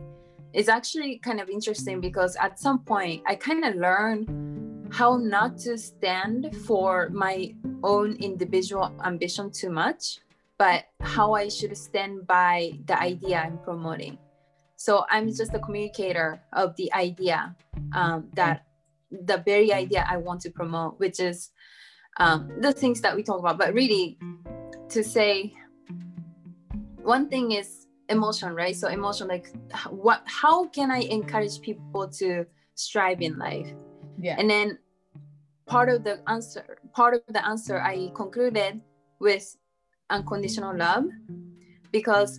is 0.53 0.69
actually 0.69 1.17
kind 1.17 1.39
of 1.39 1.49
interesting 1.49 1.99
because 1.99 2.35
at 2.35 2.59
some 2.59 2.79
point 2.79 3.23
I 3.27 3.35
kind 3.35 3.65
of 3.65 3.75
learned 3.75 4.93
how 4.93 5.17
not 5.17 5.57
to 5.57 5.77
stand 5.77 6.55
for 6.67 7.09
my 7.09 7.55
own 7.83 8.15
individual 8.17 8.93
ambition 9.03 9.51
too 9.51 9.71
much, 9.71 10.19
but 10.59 10.85
how 11.01 11.33
I 11.33 11.49
should 11.49 11.75
stand 11.75 12.27
by 12.27 12.73
the 12.85 12.99
idea 12.99 13.41
I'm 13.41 13.57
promoting. 13.57 14.19
So 14.75 15.05
I'm 15.09 15.27
just 15.33 15.53
a 15.53 15.59
communicator 15.59 16.43
of 16.53 16.75
the 16.75 16.93
idea 16.93 17.55
um, 17.93 18.29
that 18.33 18.65
the 19.09 19.41
very 19.45 19.73
idea 19.73 20.05
I 20.07 20.17
want 20.17 20.41
to 20.41 20.51
promote, 20.51 20.99
which 20.99 21.19
is 21.19 21.51
um, 22.19 22.51
the 22.59 22.71
things 22.71 23.01
that 23.01 23.15
we 23.15 23.23
talk 23.23 23.39
about. 23.39 23.57
But 23.57 23.73
really, 23.73 24.19
to 24.89 25.03
say 25.03 25.53
one 27.01 27.29
thing 27.29 27.53
is 27.53 27.82
emotion, 28.17 28.49
right? 28.61 28.75
So 28.81 28.87
emotion, 28.99 29.25
like 29.27 29.47
what? 29.89 30.19
How 30.41 30.57
can 30.77 30.87
I 30.99 31.01
encourage 31.17 31.55
people 31.69 32.03
to 32.19 32.45
strive 32.75 33.19
in 33.27 33.33
life? 33.47 33.69
Yeah. 34.27 34.35
And 34.39 34.47
then 34.49 34.67
part 35.65 35.89
of 35.93 36.03
the 36.07 36.15
answer, 36.35 36.65
part 36.99 37.13
of 37.17 37.21
the 37.37 37.43
answer, 37.51 37.75
I 37.81 37.95
concluded 38.21 38.81
with 39.19 39.45
unconditional 40.09 40.73
love, 40.85 41.05
because 41.91 42.31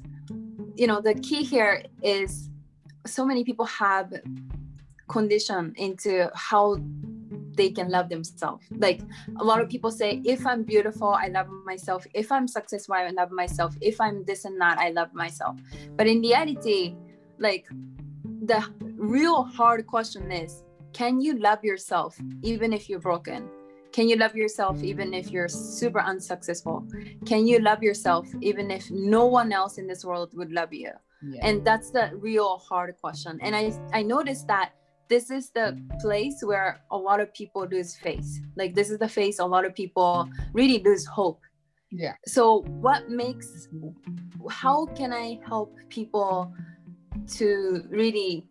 you 0.81 0.87
know 0.91 1.01
the 1.09 1.15
key 1.29 1.43
here 1.55 1.75
is 2.03 2.51
so 3.07 3.23
many 3.31 3.43
people 3.45 3.67
have 3.67 4.09
condition 5.09 5.75
into 5.77 6.31
how 6.49 6.65
they 7.57 7.71
can 7.71 7.89
love 7.89 8.09
themselves. 8.09 8.67
Like 8.77 9.01
a 9.39 9.45
lot 9.45 9.61
of 9.61 9.69
people 9.69 9.91
say, 9.91 10.23
if 10.25 10.47
I'm 10.47 10.63
beautiful, 10.63 11.09
I 11.09 11.29
love 11.29 11.49
myself. 11.65 12.07
If 12.15 12.31
I'm 12.31 12.49
successful, 12.49 12.95
I 12.95 13.09
love 13.11 13.31
myself. 13.31 13.77
If 13.81 14.01
I'm 14.01 14.25
this 14.25 14.45
and 14.45 14.61
that, 14.61 14.79
I 14.79 14.91
love 14.91 15.13
myself. 15.15 15.59
But 15.97 16.07
in 16.07 16.21
reality, 16.21 16.95
like 17.39 17.67
the 18.43 18.65
real 18.81 19.45
hard 19.45 19.87
question 19.87 20.31
is, 20.31 20.63
can 20.93 21.21
you 21.21 21.39
love 21.39 21.65
yourself 21.65 22.17
even 22.43 22.73
if 22.73 22.89
you're 22.89 23.01
broken? 23.01 23.49
Can 23.93 24.09
you 24.09 24.17
love 24.17 24.35
yourself 24.35 24.83
even 24.83 25.15
if 25.15 25.31
you're 25.31 25.49
super 25.49 26.01
unsuccessful? 26.01 26.87
Can 27.27 27.47
you 27.47 27.61
love 27.61 27.83
yourself 27.83 28.29
even 28.41 28.71
if 28.71 28.91
no 28.91 29.27
one 29.27 29.53
else 29.53 29.79
in 29.79 29.87
this 29.87 30.05
world 30.05 30.31
would 30.35 30.53
love 30.53 30.73
you? 30.73 30.91
Yeah. 31.23 31.47
And 31.47 31.65
that's 31.65 31.91
the 31.91 32.11
real 32.15 32.59
hard 32.59 32.95
question. 33.01 33.39
And 33.41 33.55
I 33.55 33.73
I 33.93 34.03
noticed 34.03 34.47
that 34.49 34.73
this 35.09 35.31
is 35.31 35.51
the 35.51 35.77
mm. 35.77 36.01
place 36.01 36.43
where 36.43 36.81
a 36.91 36.97
lot 36.97 37.21
of 37.21 37.33
people 37.35 37.67
lose 37.71 37.97
faith. 37.97 38.41
Like 38.57 38.75
this 38.75 38.91
is 38.91 38.99
the 38.99 39.09
face 39.09 39.39
a 39.39 39.47
lot 39.47 39.65
of 39.65 39.75
people 39.75 40.29
really 40.53 40.83
lose 40.83 41.07
hope. 41.07 41.41
Yeah. 41.91 42.15
So 42.27 42.63
what 42.81 43.09
makes 43.11 43.69
how 44.51 44.87
can 44.87 45.13
I 45.13 45.41
help 45.47 45.77
people 45.89 46.53
to 47.37 47.85
really 47.89 48.47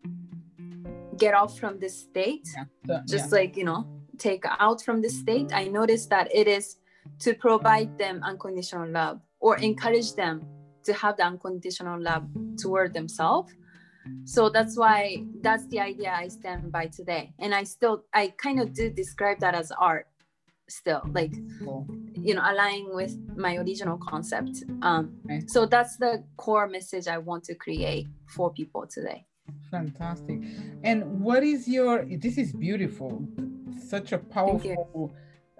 get 1.17 1.33
off 1.33 1.59
from 1.59 1.79
this 1.79 1.97
state? 1.97 2.47
Yeah. 2.87 3.01
Just 3.07 3.31
yeah. 3.31 3.39
like, 3.39 3.57
you 3.57 3.65
know, 3.65 3.87
take 4.17 4.45
out 4.59 4.81
from 4.81 5.01
this 5.01 5.19
state. 5.19 5.51
I 5.53 5.65
noticed 5.67 6.09
that 6.09 6.33
it 6.33 6.47
is 6.47 6.77
to 7.19 7.33
provide 7.33 7.97
them 7.97 8.21
unconditional 8.23 8.89
love 8.89 9.19
or 9.39 9.57
encourage 9.57 10.13
them 10.13 10.45
to 10.83 10.93
have 10.93 11.17
the 11.17 11.23
unconditional 11.23 12.01
love 12.01 12.25
toward 12.57 12.93
themselves 12.93 13.53
so 14.25 14.49
that's 14.49 14.77
why 14.77 15.23
that's 15.41 15.67
the 15.67 15.79
idea 15.79 16.11
i 16.11 16.27
stand 16.27 16.71
by 16.71 16.87
today. 16.87 17.33
And 17.39 17.53
i 17.53 17.63
still 17.63 18.03
i 18.13 18.33
kind 18.37 18.59
of 18.59 18.73
do 18.73 18.89
describe 18.89 19.39
that 19.39 19.55
as 19.55 19.71
art 19.71 20.07
still 20.69 21.01
like 21.11 21.33
you 22.15 22.33
know 22.33 22.41
aligning 22.45 22.95
with 22.95 23.17
my 23.35 23.55
original 23.57 23.97
concept. 23.97 24.63
Um 24.81 25.15
okay. 25.25 25.43
so 25.47 25.65
that's 25.65 25.97
the 25.97 26.23
core 26.37 26.67
message 26.67 27.07
i 27.07 27.17
want 27.17 27.43
to 27.45 27.55
create 27.55 28.07
for 28.27 28.51
people 28.51 28.87
today. 28.87 29.25
Fantastic. 29.71 30.39
And 30.83 31.21
what 31.21 31.43
is 31.43 31.67
your, 31.67 32.05
this 32.05 32.37
is 32.37 32.53
beautiful, 32.53 33.27
such 33.87 34.11
a 34.11 34.17
powerful 34.17 35.13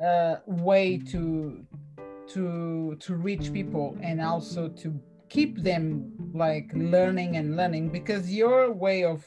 uh, 0.04 0.36
way 0.46 0.98
to 0.98 1.66
to 2.26 2.96
to 3.02 3.16
reach 3.16 3.52
people 3.52 3.98
and 4.02 4.22
also 4.22 4.70
to 4.70 4.98
keep 5.34 5.64
them 5.64 6.14
like 6.34 6.70
learning 6.76 7.38
and 7.38 7.58
learning 7.58 7.90
because 7.90 8.32
your 8.32 8.72
way 8.72 9.04
of 9.04 9.20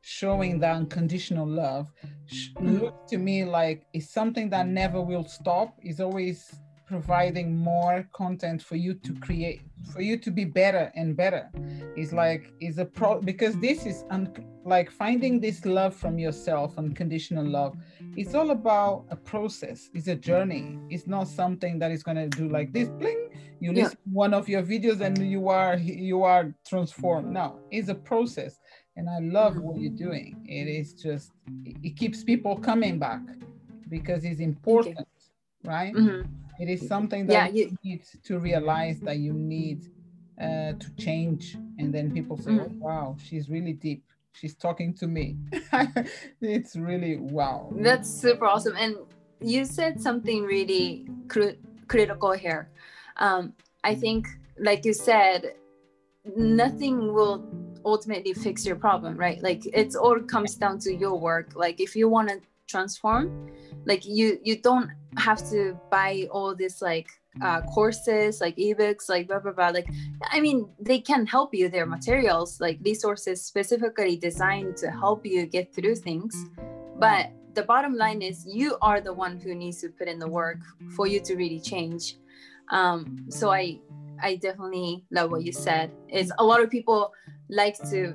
showing 0.00 0.58
the 0.58 0.68
unconditional 0.68 1.46
love 1.46 1.92
mm-hmm. 2.28 2.78
looks 2.80 3.10
to 3.10 3.18
me 3.18 3.44
like 3.44 3.86
it's 3.92 4.10
something 4.10 4.50
that 4.50 4.66
never 4.66 5.00
will 5.00 5.24
stop. 5.24 5.78
Is 5.82 6.00
always 6.00 6.38
providing 6.86 7.56
more 7.56 8.06
content 8.12 8.62
for 8.62 8.76
you 8.76 8.94
to 9.06 9.14
create 9.26 9.62
for 9.92 10.02
you 10.02 10.16
to 10.18 10.30
be 10.30 10.44
better 10.44 10.92
and 10.96 11.16
better. 11.16 11.48
It's 11.96 12.12
like 12.12 12.52
is 12.60 12.78
a 12.78 12.84
pro 12.84 13.20
because 13.20 13.54
this 13.60 13.86
is 13.86 14.04
un- 14.10 14.34
like 14.64 14.90
finding 14.90 15.40
this 15.40 15.64
love 15.64 15.94
from 15.94 16.18
yourself 16.18 16.76
unconditional 16.76 17.46
love 17.46 17.76
it's 18.16 18.34
all 18.34 18.52
about 18.52 19.06
a 19.10 19.16
process. 19.16 19.90
It's 19.92 20.06
a 20.06 20.14
journey. 20.14 20.78
It's 20.88 21.08
not 21.08 21.26
something 21.26 21.80
that 21.80 21.90
is 21.90 22.04
going 22.04 22.16
to 22.16 22.28
do 22.28 22.48
like 22.48 22.72
this 22.72 22.88
bling 22.88 23.28
you 23.64 23.72
yeah. 23.72 23.84
listen 23.84 23.98
one 24.12 24.34
of 24.34 24.48
your 24.48 24.62
videos 24.62 25.00
and 25.00 25.16
you 25.34 25.48
are 25.48 25.76
you 25.76 26.22
are 26.22 26.54
transformed. 26.68 27.32
Now 27.32 27.58
it's 27.70 27.88
a 27.88 27.94
process 27.94 28.58
and 28.96 29.08
i 29.08 29.18
love 29.20 29.56
what 29.56 29.80
you're 29.80 29.98
doing. 30.08 30.44
It 30.46 30.66
is 30.80 30.92
just 30.92 31.32
it 31.86 31.96
keeps 31.96 32.22
people 32.22 32.54
coming 32.70 32.98
back 32.98 33.22
because 33.88 34.24
it's 34.24 34.40
important 34.40 34.98
right? 35.64 35.94
Mm-hmm. 35.94 36.30
It 36.62 36.68
is 36.68 36.86
something 36.86 37.26
that 37.28 37.54
yeah, 37.54 37.64
you, 37.64 37.76
need 37.82 38.02
to 38.28 38.38
realize 38.38 39.00
that 39.00 39.16
you 39.16 39.32
need 39.32 39.80
uh, 40.38 40.72
to 40.82 40.88
change. 40.98 41.56
And 41.78 41.92
then 41.92 42.12
people 42.12 42.36
say 42.36 42.50
mm-hmm. 42.50 42.82
oh, 42.82 42.86
wow 42.86 43.16
she's 43.26 43.48
really 43.48 43.72
deep. 43.72 44.04
She's 44.32 44.54
talking 44.54 44.92
to 44.94 45.06
me. 45.06 45.38
It's 46.40 46.76
really 46.76 47.16
wow. 47.16 47.72
That's 47.88 48.10
super 48.10 48.46
awesome. 48.46 48.76
And 48.76 48.96
you 49.40 49.64
said 49.64 50.00
something 50.00 50.42
really 50.42 51.08
cr- 51.28 51.58
critical 51.88 52.32
here 52.32 52.68
um, 53.18 53.52
i 53.82 53.94
think 53.94 54.26
like 54.58 54.84
you 54.84 54.92
said 54.92 55.54
nothing 56.36 57.12
will 57.12 57.44
ultimately 57.84 58.32
fix 58.32 58.64
your 58.64 58.76
problem 58.76 59.16
right? 59.16 59.42
Like 59.42 59.66
it's 59.72 59.94
all 59.94 60.18
comes 60.20 60.54
down 60.54 60.78
to 60.80 60.94
your 60.94 61.18
work. 61.18 61.52
Like 61.54 61.80
if 61.80 61.94
you 61.94 62.08
want 62.08 62.28
to 62.28 62.40
transform 62.66 63.50
like 63.84 64.06
you 64.06 64.38
you 64.42 64.56
don't 64.56 64.90
have 65.18 65.48
to 65.50 65.78
buy 65.90 66.26
all 66.30 66.54
this 66.54 66.80
like 66.80 67.08
uh, 67.42 67.60
courses 67.62 68.40
like 68.40 68.56
ebooks 68.56 69.08
like 69.08 69.28
blah 69.28 69.38
blah 69.38 69.52
blah. 69.52 69.68
Like 69.68 69.88
i 70.30 70.40
mean 70.40 70.68
they 70.80 70.98
can 70.98 71.26
help 71.26 71.54
you. 71.54 71.68
Their 71.68 71.86
materials 71.86 72.60
like 72.60 72.78
resources 72.82 73.42
specifically 73.42 74.16
designed 74.16 74.76
to 74.78 74.90
help 74.90 75.26
you 75.26 75.46
get 75.46 75.74
through 75.74 75.96
things. 75.96 76.34
But 76.98 77.32
the 77.54 77.62
bottom 77.62 77.94
line 77.96 78.22
is 78.22 78.46
you 78.46 78.76
are 78.82 79.00
the 79.00 79.12
one 79.12 79.38
who 79.38 79.54
needs 79.54 79.80
to 79.82 79.88
put 79.88 80.08
in 80.08 80.18
the 80.18 80.28
work 80.28 80.58
for 80.96 81.06
you 81.06 81.20
to 81.20 81.36
really 81.36 81.60
change 81.60 82.16
um, 82.70 83.26
so 83.28 83.50
i 83.50 83.78
i 84.22 84.36
definitely 84.36 85.04
love 85.10 85.30
what 85.30 85.42
you 85.42 85.52
said. 85.52 85.90
Is 86.08 86.32
a 86.38 86.44
lot 86.44 86.62
of 86.62 86.70
people 86.70 87.12
like 87.48 87.76
to 87.90 88.14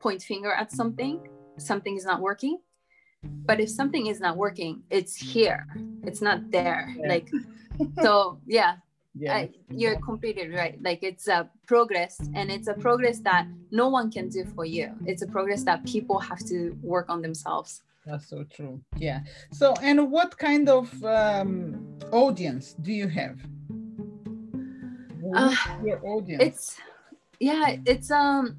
point 0.00 0.22
finger 0.22 0.52
at 0.52 0.70
something 0.70 1.28
something 1.58 1.96
is 1.96 2.04
not 2.04 2.20
working. 2.20 2.58
But 3.22 3.58
if 3.60 3.68
something 3.68 4.06
is 4.06 4.20
not 4.20 4.36
working 4.36 4.82
it's 4.90 5.16
here. 5.16 5.66
It's 6.04 6.22
not 6.22 6.50
there. 6.50 6.94
Yeah. 6.96 7.08
like 7.08 7.28
so 8.02 8.38
yeah. 8.46 8.76
Yeah. 9.14 9.34
I, 9.34 9.50
you're 9.70 9.98
completely 9.98 10.48
right? 10.48 10.78
Like 10.80 11.02
it's 11.02 11.26
a 11.26 11.50
progress 11.66 12.20
and 12.34 12.52
it's 12.52 12.68
a 12.68 12.74
progress 12.74 13.18
that 13.20 13.48
no 13.72 13.88
one 13.88 14.12
can 14.12 14.28
do 14.28 14.44
for 14.54 14.64
you. 14.64 14.94
It's 15.06 15.22
a 15.22 15.26
progress 15.26 15.64
that 15.64 15.84
people 15.84 16.20
have 16.20 16.38
to 16.46 16.76
work 16.82 17.06
on 17.08 17.20
themselves 17.22 17.82
that's 18.04 18.28
so 18.28 18.44
true. 18.44 18.80
Yeah. 18.96 19.20
So 19.52 19.74
and 19.82 20.10
what 20.10 20.36
kind 20.38 20.68
of 20.68 20.92
um, 21.04 21.98
audience 22.12 22.74
do 22.80 22.92
you 22.92 23.08
have? 23.08 23.38
Uh, 25.34 25.54
your 25.84 26.00
audience? 26.06 26.42
it's 26.42 26.76
yeah 27.38 27.76
it's 27.84 28.10
um 28.10 28.56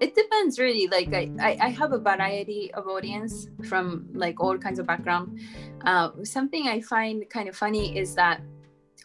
it 0.00 0.14
depends 0.14 0.58
really. 0.58 0.86
Like 0.86 1.12
I, 1.14 1.56
I 1.60 1.68
have 1.70 1.92
a 1.92 1.98
variety 1.98 2.72
of 2.74 2.88
audience 2.88 3.48
from 3.68 4.08
like 4.12 4.40
all 4.40 4.58
kinds 4.58 4.78
of 4.78 4.86
background. 4.86 5.38
Uh, 5.84 6.10
something 6.24 6.68
i 6.68 6.78
find 6.78 7.28
kind 7.30 7.48
of 7.48 7.56
funny 7.56 7.96
is 7.96 8.14
that 8.14 8.42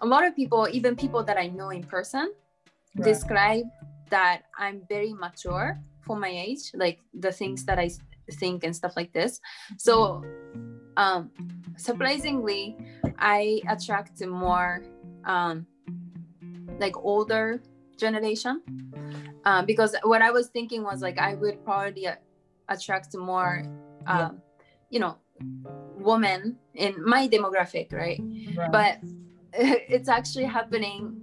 a 0.01 0.05
lot 0.05 0.25
of 0.25 0.35
people 0.35 0.67
even 0.71 0.93
people 0.93 1.23
that 1.23 1.37
i 1.37 1.47
know 1.47 1.69
in 1.69 1.83
person 1.83 2.33
right. 2.97 3.05
describe 3.05 3.63
that 4.09 4.43
i'm 4.57 4.81
very 4.89 5.13
mature 5.13 5.79
for 6.01 6.17
my 6.17 6.27
age 6.27 6.71
like 6.73 6.99
the 7.13 7.31
things 7.31 7.63
that 7.63 7.79
i 7.79 7.89
think 8.33 8.63
and 8.63 8.75
stuff 8.75 8.93
like 8.95 9.11
this 9.13 9.39
so 9.77 10.23
um 10.97 11.29
surprisingly 11.77 12.77
i 13.19 13.61
attract 13.69 14.25
more 14.25 14.83
um 15.25 15.65
like 16.79 16.97
older 16.97 17.61
generation 17.97 18.61
um, 19.45 19.65
because 19.65 19.95
what 20.03 20.21
I 20.21 20.31
was 20.31 20.47
thinking 20.47 20.83
was 20.83 21.01
like 21.01 21.19
I 21.19 21.35
would 21.35 21.63
probably 21.63 22.07
attract 22.67 23.15
more, 23.15 23.63
um, 24.07 24.17
yeah. 24.17 24.31
you 24.89 24.99
know, 24.99 25.17
women 25.97 26.57
in 26.73 26.95
my 27.05 27.27
demographic, 27.27 27.93
right? 27.93 28.19
right? 28.55 28.71
But 28.71 28.99
it's 29.53 30.09
actually 30.09 30.45
happening 30.45 31.21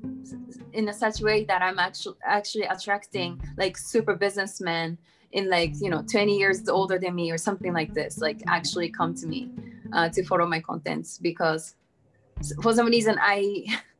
in 0.72 0.88
a 0.88 0.92
such 0.92 1.20
way 1.20 1.44
that 1.44 1.62
I'm 1.62 1.78
actually 1.80 2.14
actually 2.24 2.64
attracting 2.64 3.42
like 3.58 3.76
super 3.76 4.14
businessmen 4.14 4.98
in 5.32 5.48
like 5.48 5.72
you 5.80 5.90
know 5.90 6.02
20 6.02 6.36
years 6.38 6.68
older 6.68 6.98
than 6.98 7.14
me 7.14 7.30
or 7.30 7.38
something 7.38 7.72
like 7.72 7.94
this 7.94 8.18
like 8.18 8.42
actually 8.46 8.88
come 8.88 9.14
to 9.14 9.26
me 9.26 9.50
uh, 9.92 10.08
to 10.08 10.22
follow 10.24 10.46
my 10.46 10.60
contents 10.60 11.18
because 11.18 11.74
for 12.62 12.74
some 12.74 12.86
reason 12.86 13.18
I 13.20 13.64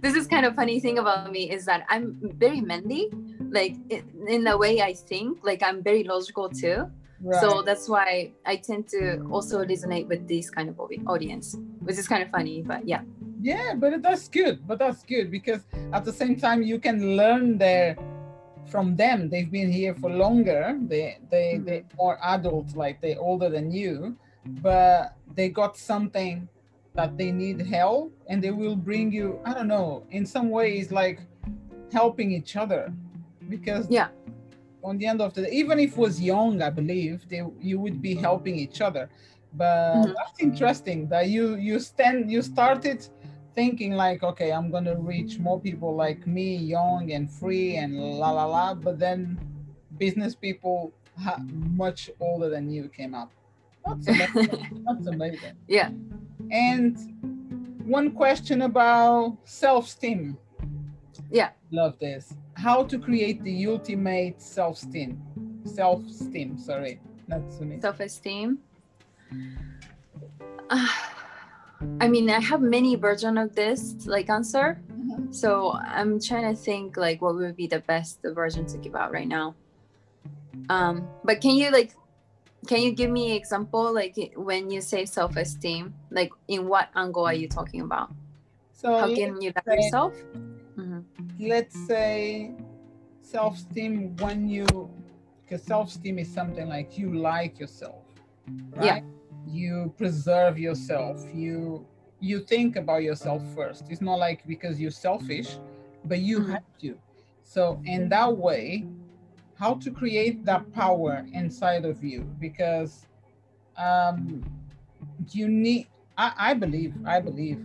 this 0.00 0.14
is 0.14 0.26
kind 0.26 0.46
of 0.46 0.54
funny 0.54 0.80
thing 0.80 0.98
about 0.98 1.30
me 1.30 1.50
is 1.50 1.64
that 1.66 1.84
I'm 1.88 2.18
very 2.36 2.60
manly, 2.60 3.10
like 3.50 3.76
in 4.28 4.44
the 4.44 4.56
way 4.56 4.82
I 4.82 4.94
think. 4.94 5.38
Like 5.42 5.62
I'm 5.62 5.82
very 5.82 6.04
logical 6.04 6.48
too. 6.48 6.90
Right. 7.20 7.40
So 7.40 7.62
that's 7.62 7.88
why 7.88 8.32
I 8.44 8.56
tend 8.56 8.88
to 8.88 9.26
also 9.30 9.64
resonate 9.64 10.08
with 10.08 10.28
this 10.28 10.50
kind 10.50 10.68
of 10.68 10.78
audience, 11.06 11.56
which 11.80 11.96
is 11.96 12.06
kind 12.06 12.22
of 12.22 12.30
funny, 12.30 12.62
but 12.62 12.86
yeah. 12.86 13.02
Yeah, 13.40 13.74
but 13.74 14.02
that's 14.02 14.28
good. 14.28 14.66
But 14.66 14.78
that's 14.78 15.02
good 15.02 15.30
because 15.30 15.60
at 15.92 16.04
the 16.04 16.12
same 16.12 16.36
time 16.36 16.62
you 16.62 16.78
can 16.78 17.16
learn 17.16 17.58
their 17.58 17.96
from 18.68 18.96
them. 18.96 19.28
They've 19.28 19.50
been 19.50 19.70
here 19.70 19.94
for 19.94 20.10
longer. 20.10 20.78
They 20.82 21.18
they 21.30 21.54
mm-hmm. 21.54 21.64
they 21.64 21.84
more 21.96 22.18
adult, 22.22 22.76
like 22.76 23.00
they're 23.00 23.18
older 23.18 23.48
than 23.48 23.70
you, 23.70 24.16
but 24.46 25.16
they 25.34 25.48
got 25.48 25.76
something 25.76 26.48
that 26.94 27.18
they 27.18 27.32
need 27.32 27.60
help 27.60 28.12
and 28.28 28.42
they 28.42 28.50
will 28.50 28.76
bring 28.76 29.12
you 29.12 29.40
i 29.44 29.52
don't 29.52 29.66
know 29.66 30.04
in 30.10 30.24
some 30.24 30.48
ways 30.48 30.92
like 30.92 31.20
helping 31.92 32.30
each 32.32 32.56
other 32.56 32.92
because 33.48 33.88
yeah 33.90 34.08
on 34.82 34.98
the 34.98 35.06
end 35.06 35.20
of 35.20 35.32
the 35.34 35.42
day, 35.42 35.50
even 35.50 35.78
if 35.78 35.92
it 35.92 35.98
was 35.98 36.20
young 36.20 36.62
i 36.62 36.70
believe 36.70 37.28
they 37.28 37.42
you 37.60 37.78
would 37.78 38.00
be 38.00 38.14
helping 38.14 38.56
each 38.56 38.80
other 38.80 39.08
but 39.54 39.94
mm-hmm. 39.94 40.12
that's 40.12 40.38
interesting 40.40 41.08
that 41.08 41.28
you 41.28 41.56
you 41.56 41.78
stand 41.80 42.30
you 42.30 42.42
started 42.42 43.06
thinking 43.54 43.92
like 43.92 44.22
okay 44.22 44.52
i'm 44.52 44.70
gonna 44.70 44.96
reach 44.96 45.38
more 45.38 45.60
people 45.60 45.94
like 45.94 46.26
me 46.26 46.56
young 46.56 47.12
and 47.12 47.30
free 47.30 47.76
and 47.76 47.98
la 47.98 48.30
la 48.30 48.44
la 48.44 48.74
but 48.74 48.98
then 48.98 49.38
business 49.98 50.34
people 50.34 50.92
ha- 51.22 51.40
much 51.76 52.10
older 52.20 52.48
than 52.48 52.70
you 52.70 52.88
came 52.88 53.14
up 53.14 53.30
that's 53.86 54.08
amazing. 54.08 54.84
that's 54.86 55.06
amazing 55.06 55.54
yeah 55.68 55.90
and 56.50 56.96
one 57.84 58.10
question 58.12 58.62
about 58.62 59.36
self-esteem. 59.44 60.38
Yeah. 61.30 61.50
Love 61.70 61.98
this. 61.98 62.34
How 62.54 62.84
to 62.84 62.98
create 62.98 63.42
the 63.42 63.66
ultimate 63.66 64.40
self-esteem. 64.40 65.20
Self-esteem, 65.64 66.58
sorry. 66.58 67.00
Not 67.28 67.42
Self-esteem. 67.80 68.58
Uh, 70.70 70.88
I 72.00 72.08
mean, 72.08 72.30
I 72.30 72.40
have 72.40 72.60
many 72.60 72.96
version 72.96 73.38
of 73.38 73.54
this 73.54 74.06
like 74.06 74.30
answer. 74.30 74.80
Mm-hmm. 74.90 75.32
So 75.32 75.72
I'm 75.72 76.20
trying 76.20 76.54
to 76.54 76.60
think 76.60 76.96
like 76.96 77.20
what 77.20 77.34
would 77.34 77.56
be 77.56 77.66
the 77.66 77.80
best 77.80 78.20
version 78.22 78.66
to 78.66 78.78
give 78.78 78.94
out 78.94 79.12
right 79.12 79.28
now. 79.28 79.54
Um, 80.68 81.08
but 81.24 81.40
can 81.40 81.56
you 81.56 81.70
like 81.70 81.94
can 82.66 82.80
you 82.80 82.92
give 82.92 83.10
me 83.10 83.36
example 83.36 83.92
like 83.92 84.32
when 84.36 84.70
you 84.70 84.80
say 84.80 85.04
self-esteem 85.04 85.94
like 86.10 86.32
in 86.48 86.66
what 86.66 86.88
angle 86.94 87.26
are 87.26 87.34
you 87.34 87.48
talking 87.48 87.82
about 87.82 88.10
so 88.72 88.96
how 88.96 89.06
can 89.14 89.40
you 89.40 89.52
love 89.54 89.78
yourself 89.78 90.14
mm-hmm. 90.76 91.00
let's 91.40 91.76
say 91.86 92.52
self-esteem 93.22 94.16
when 94.16 94.48
you 94.48 94.66
because 95.42 95.62
self-esteem 95.66 96.18
is 96.18 96.32
something 96.32 96.68
like 96.68 96.96
you 96.96 97.14
like 97.14 97.58
yourself 97.58 98.02
right 98.76 98.86
yeah. 98.86 99.00
You 99.46 99.92
preserve 99.96 100.58
yourself. 100.58 101.24
You 101.34 101.86
you 102.20 102.40
think 102.40 102.76
about 102.76 103.02
yourself 103.02 103.42
first. 103.54 103.84
It's 103.90 104.00
not 104.00 104.18
like 104.18 104.46
because 104.46 104.80
you're 104.80 104.90
selfish 104.90 105.58
but 106.04 106.18
you 106.20 106.40
mm-hmm. 106.40 106.52
have 106.52 106.78
to. 106.80 106.98
So 107.42 107.80
in 107.84 108.08
that 108.10 108.36
way 108.36 108.86
how 109.56 109.74
to 109.74 109.90
create 109.90 110.44
that 110.44 110.70
power 110.72 111.24
inside 111.32 111.84
of 111.84 112.02
you? 112.02 112.22
Because 112.40 113.06
um, 113.76 114.44
you 115.30 115.48
need 115.48 115.88
I, 116.16 116.32
I 116.50 116.54
believe 116.54 116.94
i 117.04 117.18
believe. 117.20 117.64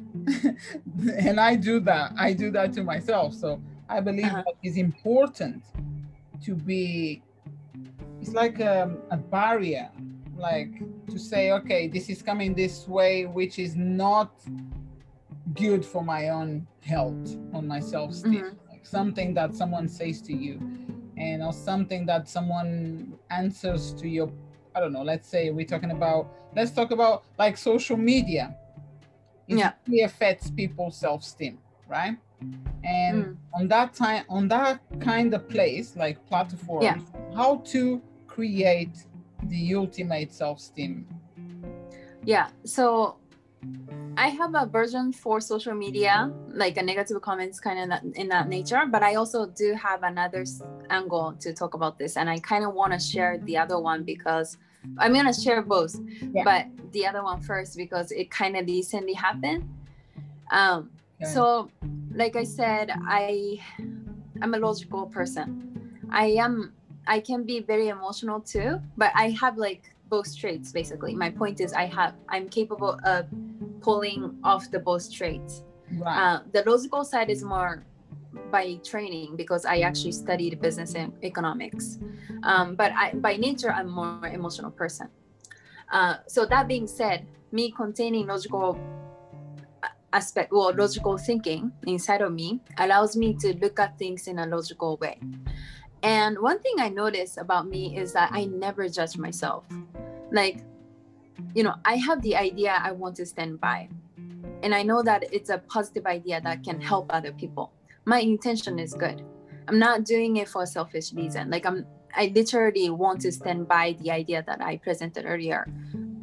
And 1.18 1.40
i 1.40 1.56
do 1.56 1.80
that 1.82 2.14
i 2.18 2.34
do 2.34 2.52
that 2.52 2.74
to 2.74 2.84
myself. 2.84 3.34
So 3.34 3.62
i 3.90 4.00
believe 4.00 4.26
Uh-huh. 4.26 4.44
that 4.46 4.56
it's 4.64 4.78
important 4.78 5.64
to 6.44 6.56
be 6.56 7.22
it's 8.22 8.34
like 8.34 8.60
a, 8.60 8.96
a 9.12 9.18
barrier 9.18 9.90
like 10.40 10.72
to 11.08 11.18
say 11.20 11.52
okay 11.52 11.88
this 11.88 12.10
is 12.10 12.22
coming 12.22 12.54
this 12.54 12.88
way 12.88 13.26
which 13.26 13.60
is 13.60 13.76
not 13.76 14.32
good 15.54 15.86
for 15.86 16.04
my 16.04 16.30
own 16.30 16.68
health 16.82 17.36
on 17.54 17.68
my 17.68 17.80
self-esteem 17.80 18.34
Mhm. 18.44 18.56
like 18.72 18.86
something 18.86 19.34
that 19.34 19.56
someone 19.56 19.88
says 19.88 20.22
to 20.22 20.34
you 20.36 20.60
and 21.18 21.44
or 21.44 21.54
something 21.54 22.06
that 22.06 22.28
someone 22.30 23.14
answers 23.30 23.94
to 23.94 24.08
your 24.08 24.32
i 24.76 24.80
don't 24.80 24.94
know 24.94 25.04
let's 25.04 25.28
say 25.28 25.50
we're 25.52 25.66
talking 25.66 25.92
about 25.92 26.28
let's 26.56 26.72
talk 26.72 26.92
about 26.92 27.24
like 27.38 27.58
social 27.58 27.98
media 27.98 28.56
it 29.48 29.58
Yeah. 29.58 29.74
really 29.88 30.04
affects 30.04 30.52
people's 30.52 30.96
self-esteem 30.98 31.58
right 31.88 32.16
and 32.84 33.26
Mm. 33.26 33.38
on 33.54 33.68
that 33.68 33.94
time 33.94 34.24
on 34.30 34.48
that 34.48 34.80
kind 35.00 35.34
of 35.34 35.50
place 35.50 35.96
like 35.96 36.24
platform 36.28 36.84
Yeah. 36.84 37.00
how 37.36 37.58
to 37.74 38.02
create 38.28 38.96
the 39.44 39.76
ultimate 39.76 40.32
self-esteem 40.34 41.06
Yeah. 42.24 42.50
So 42.66 43.16
I 44.18 44.28
have 44.30 44.54
a 44.56 44.66
version 44.66 45.12
for 45.14 45.40
social 45.40 45.74
media, 45.74 46.32
like 46.50 46.78
a 46.78 46.84
negative 46.84 47.22
comments 47.22 47.60
kind 47.60 47.80
of 47.80 47.90
that, 47.90 48.04
in 48.16 48.28
that 48.30 48.48
nature, 48.50 48.84
but 48.90 49.04
I 49.04 49.16
also 49.16 49.48
do 49.48 49.74
have 49.74 50.04
another 50.04 50.44
angle 50.90 51.34
to 51.40 51.54
talk 51.54 51.74
about 51.74 51.98
this. 51.98 52.18
And 52.18 52.30
I 52.30 52.40
kind 52.40 52.64
of 52.66 52.74
want 52.74 52.92
to 52.94 53.00
share 53.00 53.38
the 53.44 53.58
other 53.58 53.80
one 53.80 54.04
because 54.04 54.58
I'm 54.98 55.14
going 55.14 55.26
to 55.26 55.34
share 55.34 55.62
both, 55.62 55.96
Yeah. 56.34 56.44
but 56.44 56.92
the 56.92 57.06
other 57.08 57.24
one 57.24 57.42
first 57.42 57.78
because 57.78 58.12
it 58.12 58.30
kind 58.32 58.56
of 58.58 58.66
recently 58.68 59.14
happened. 59.14 59.68
Um, 60.52 60.92
Okay. 61.22 61.34
So, 61.34 61.70
like 62.16 62.38
I 62.38 62.46
said, 62.46 62.92
I 63.06 63.60
I'm 64.42 64.54
a 64.54 64.58
logical 64.58 65.06
person. 65.08 65.48
I 66.10 66.28
am 66.40 66.72
I 67.10 67.20
can 67.20 67.44
be 67.44 67.60
very 67.60 67.88
emotional 67.90 68.40
too, 68.40 68.80
but 68.96 69.12
I 69.16 69.32
have 69.42 69.58
like 69.58 69.96
both 70.10 70.38
traits 70.38 70.72
basically. 70.72 71.16
My 71.16 71.32
point 71.32 71.60
is 71.60 71.74
I 71.74 71.86
have 71.88 72.14
I'm 72.30 72.48
capable 72.48 73.00
of 73.04 73.26
pulling 73.82 74.38
off 74.44 74.70
the 74.70 74.80
both 74.80 75.12
traits. 75.12 75.64
right 75.98 76.18
Uh, 76.22 76.40
the 76.54 76.62
logical 76.70 77.04
side 77.04 77.30
is 77.32 77.44
more 77.44 77.84
by 78.52 78.78
training 78.86 79.36
because 79.36 79.66
I 79.66 79.80
actually 79.80 80.12
studied 80.12 80.62
business 80.62 80.94
and 80.94 81.12
economics. 81.24 81.98
Um, 82.44 82.76
but 82.76 82.92
I, 82.94 83.14
by 83.14 83.38
nature, 83.38 83.72
I'm 83.72 83.90
more 83.90 84.28
emotional 84.28 84.70
person. 84.70 85.10
Uh, 85.92 86.18
so 86.28 86.46
that 86.46 86.68
being 86.68 86.86
said, 86.86 87.26
me 87.52 87.72
containing 87.72 88.28
logical 88.28 88.78
aspect 90.14 90.52
or 90.52 90.74
logical 90.74 91.18
thinking 91.18 91.72
inside 91.86 92.22
of 92.22 92.34
me 92.34 92.60
allows 92.78 93.16
me 93.16 93.34
to 93.34 93.56
look 93.58 93.80
at 93.80 93.98
things 93.98 94.28
in 94.28 94.40
a 94.40 94.46
logical 94.46 94.98
way. 94.98 95.18
And 96.04 96.40
one 96.40 96.60
thing 96.60 96.76
I 96.80 96.90
notice 96.90 97.38
about 97.38 97.68
me 97.68 97.98
is 97.98 98.14
that 98.14 98.32
I 98.32 98.46
never 98.46 98.88
judge 98.88 99.18
myself. 99.18 99.66
Like, 100.32 100.64
you 101.56 101.64
know, 101.64 101.76
I 101.86 101.96
have 101.96 102.22
the 102.22 102.36
idea 102.36 102.80
I 102.82 102.92
want 102.92 103.16
to 103.18 103.26
stand 103.26 103.60
by. 103.60 103.90
And 104.64 104.74
I 104.76 104.84
know 104.84 105.04
that 105.04 105.24
it's 105.34 105.50
a 105.50 105.58
positive 105.58 106.06
idea 106.06 106.42
that 106.42 106.64
can 106.64 106.80
help 106.80 107.08
other 107.10 107.32
people. 107.32 107.72
My 108.06 108.20
intention 108.20 108.80
is 108.80 108.94
good. 108.94 109.24
I'm 109.68 109.80
not 109.80 110.04
doing 110.04 110.38
it 110.38 110.50
for 110.50 110.64
a 110.64 110.68
selfish 110.68 111.14
reason. 111.14 111.50
Like 111.50 111.66
I'm 111.66 111.86
I 112.16 112.32
literally 112.34 112.90
want 112.90 113.22
to 113.22 113.32
stand 113.32 113.68
by 113.68 113.96
the 114.02 114.10
idea 114.10 114.44
that 114.48 114.62
I 114.62 114.78
presented 114.78 115.26
earlier 115.28 115.68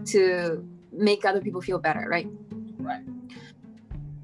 to 0.07 0.67
make 0.91 1.25
other 1.25 1.41
people 1.41 1.61
feel 1.61 1.79
better, 1.79 2.09
right? 2.11 2.27
right 2.79 3.03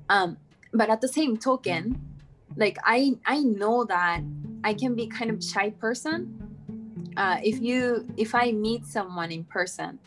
um 0.08 0.36
but 0.72 0.88
at 0.90 1.00
the 1.00 1.08
same 1.08 1.36
token 1.36 2.00
like 2.56 2.78
i 2.84 3.12
i 3.26 3.40
know 3.40 3.84
that 3.84 4.20
i 4.64 4.72
can 4.74 4.94
be 4.94 5.06
kind 5.06 5.30
of 5.30 5.42
shy 5.42 5.70
person. 5.70 6.38
Uh 7.16 7.36
if 7.44 7.60
you 7.60 8.06
if 8.16 8.34
i 8.34 8.52
meet 8.52 8.86
someone 8.86 9.30
in 9.30 9.44
person 9.44 9.98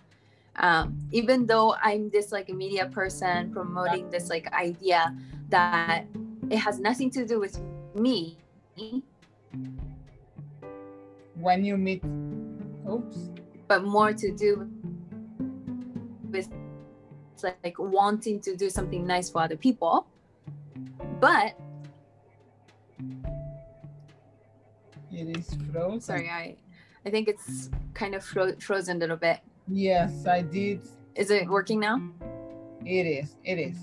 um 0.57 0.97
even 1.11 1.45
though 1.45 1.75
i'm 1.83 2.09
this 2.09 2.31
like 2.31 2.49
a 2.49 2.53
media 2.53 2.87
person 2.87 3.51
promoting 3.51 4.09
this 4.09 4.29
like 4.29 4.51
idea 4.53 5.13
that 5.49 6.05
it 6.49 6.57
has 6.57 6.79
nothing 6.79 7.11
to 7.11 7.25
do 7.25 7.39
with 7.39 7.59
me 7.93 8.37
when 11.35 11.63
you 11.63 11.77
meet 11.77 12.01
oops. 12.89 13.29
but 13.67 13.83
more 13.83 14.13
to 14.13 14.31
do 14.31 14.67
with 16.31 16.49
like, 17.43 17.57
like 17.63 17.79
wanting 17.79 18.39
to 18.41 18.55
do 18.55 18.69
something 18.69 19.05
nice 19.05 19.29
for 19.29 19.41
other 19.41 19.57
people. 19.57 20.07
But 21.19 21.59
it 25.15 25.37
is 25.37 25.47
frozen. 25.71 26.01
Sorry 26.01 26.29
i 26.29 26.55
i 27.05 27.09
think 27.09 27.27
it's 27.27 27.69
kind 27.93 28.13
of 28.15 28.23
fro- 28.23 28.55
frozen 28.59 28.97
a 28.97 28.99
little 28.99 29.17
bit. 29.17 29.39
Yes 29.67 30.27
i 30.27 30.41
did. 30.41 30.81
Is 31.15 31.31
it 31.31 31.47
working 31.49 31.79
now? 31.79 31.97
It 32.85 33.05
is 33.07 33.35
it 33.43 33.57
is 33.67 33.77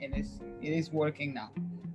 it 0.00 0.10
is 0.16 0.40
it 0.60 0.72
is 0.80 0.90
working 0.92 1.32
now. 1.34 1.50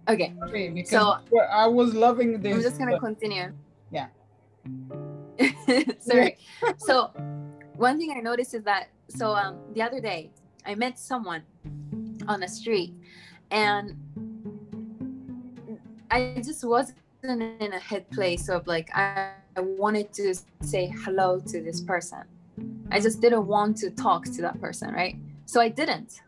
Okay 0.10 0.34
okay 0.46 0.70
because 0.70 0.90
So- 0.90 1.18
i 1.52 1.68
was 1.68 1.94
loving 1.94 2.40
this 2.42 2.56
i'm 2.56 2.62
just 2.62 2.78
gonna 2.80 2.92
but- 2.98 3.02
continue. 3.02 3.52
Yeah. 3.92 4.08
sorry. 6.00 6.38
So 6.78 7.12
one 7.76 7.98
thing 8.00 8.12
i 8.18 8.22
noticed 8.22 8.54
is 8.54 8.64
that 8.64 8.88
so 9.10 9.26
um 9.36 9.54
the 9.74 9.82
other 9.82 10.00
day 10.02 10.32
i 10.66 10.74
met 10.76 10.98
someone 11.00 11.44
on 12.28 12.40
the 12.40 12.48
street 12.48 12.94
and 13.52 13.96
i 16.12 16.42
just 16.44 16.64
wasn't 16.66 16.98
in 17.30 17.74
a 17.74 17.80
head 17.80 18.10
place 18.10 18.50
of 18.50 18.66
like 18.68 18.90
i, 18.94 19.32
I 19.56 19.62
wanted 19.62 20.14
to 20.14 20.36
say 20.62 20.94
hello 21.04 21.40
to 21.40 21.62
this 21.62 21.82
person. 21.82 22.24
I 22.92 23.00
just 23.00 23.22
didn't 23.22 23.48
want 23.48 23.78
to 23.78 23.90
talk 23.90 24.26
to 24.26 24.42
that 24.42 24.60
person 24.62 24.94
right? 24.94 25.16
So 25.46 25.62
i 25.62 25.70
didn't. 25.70 26.22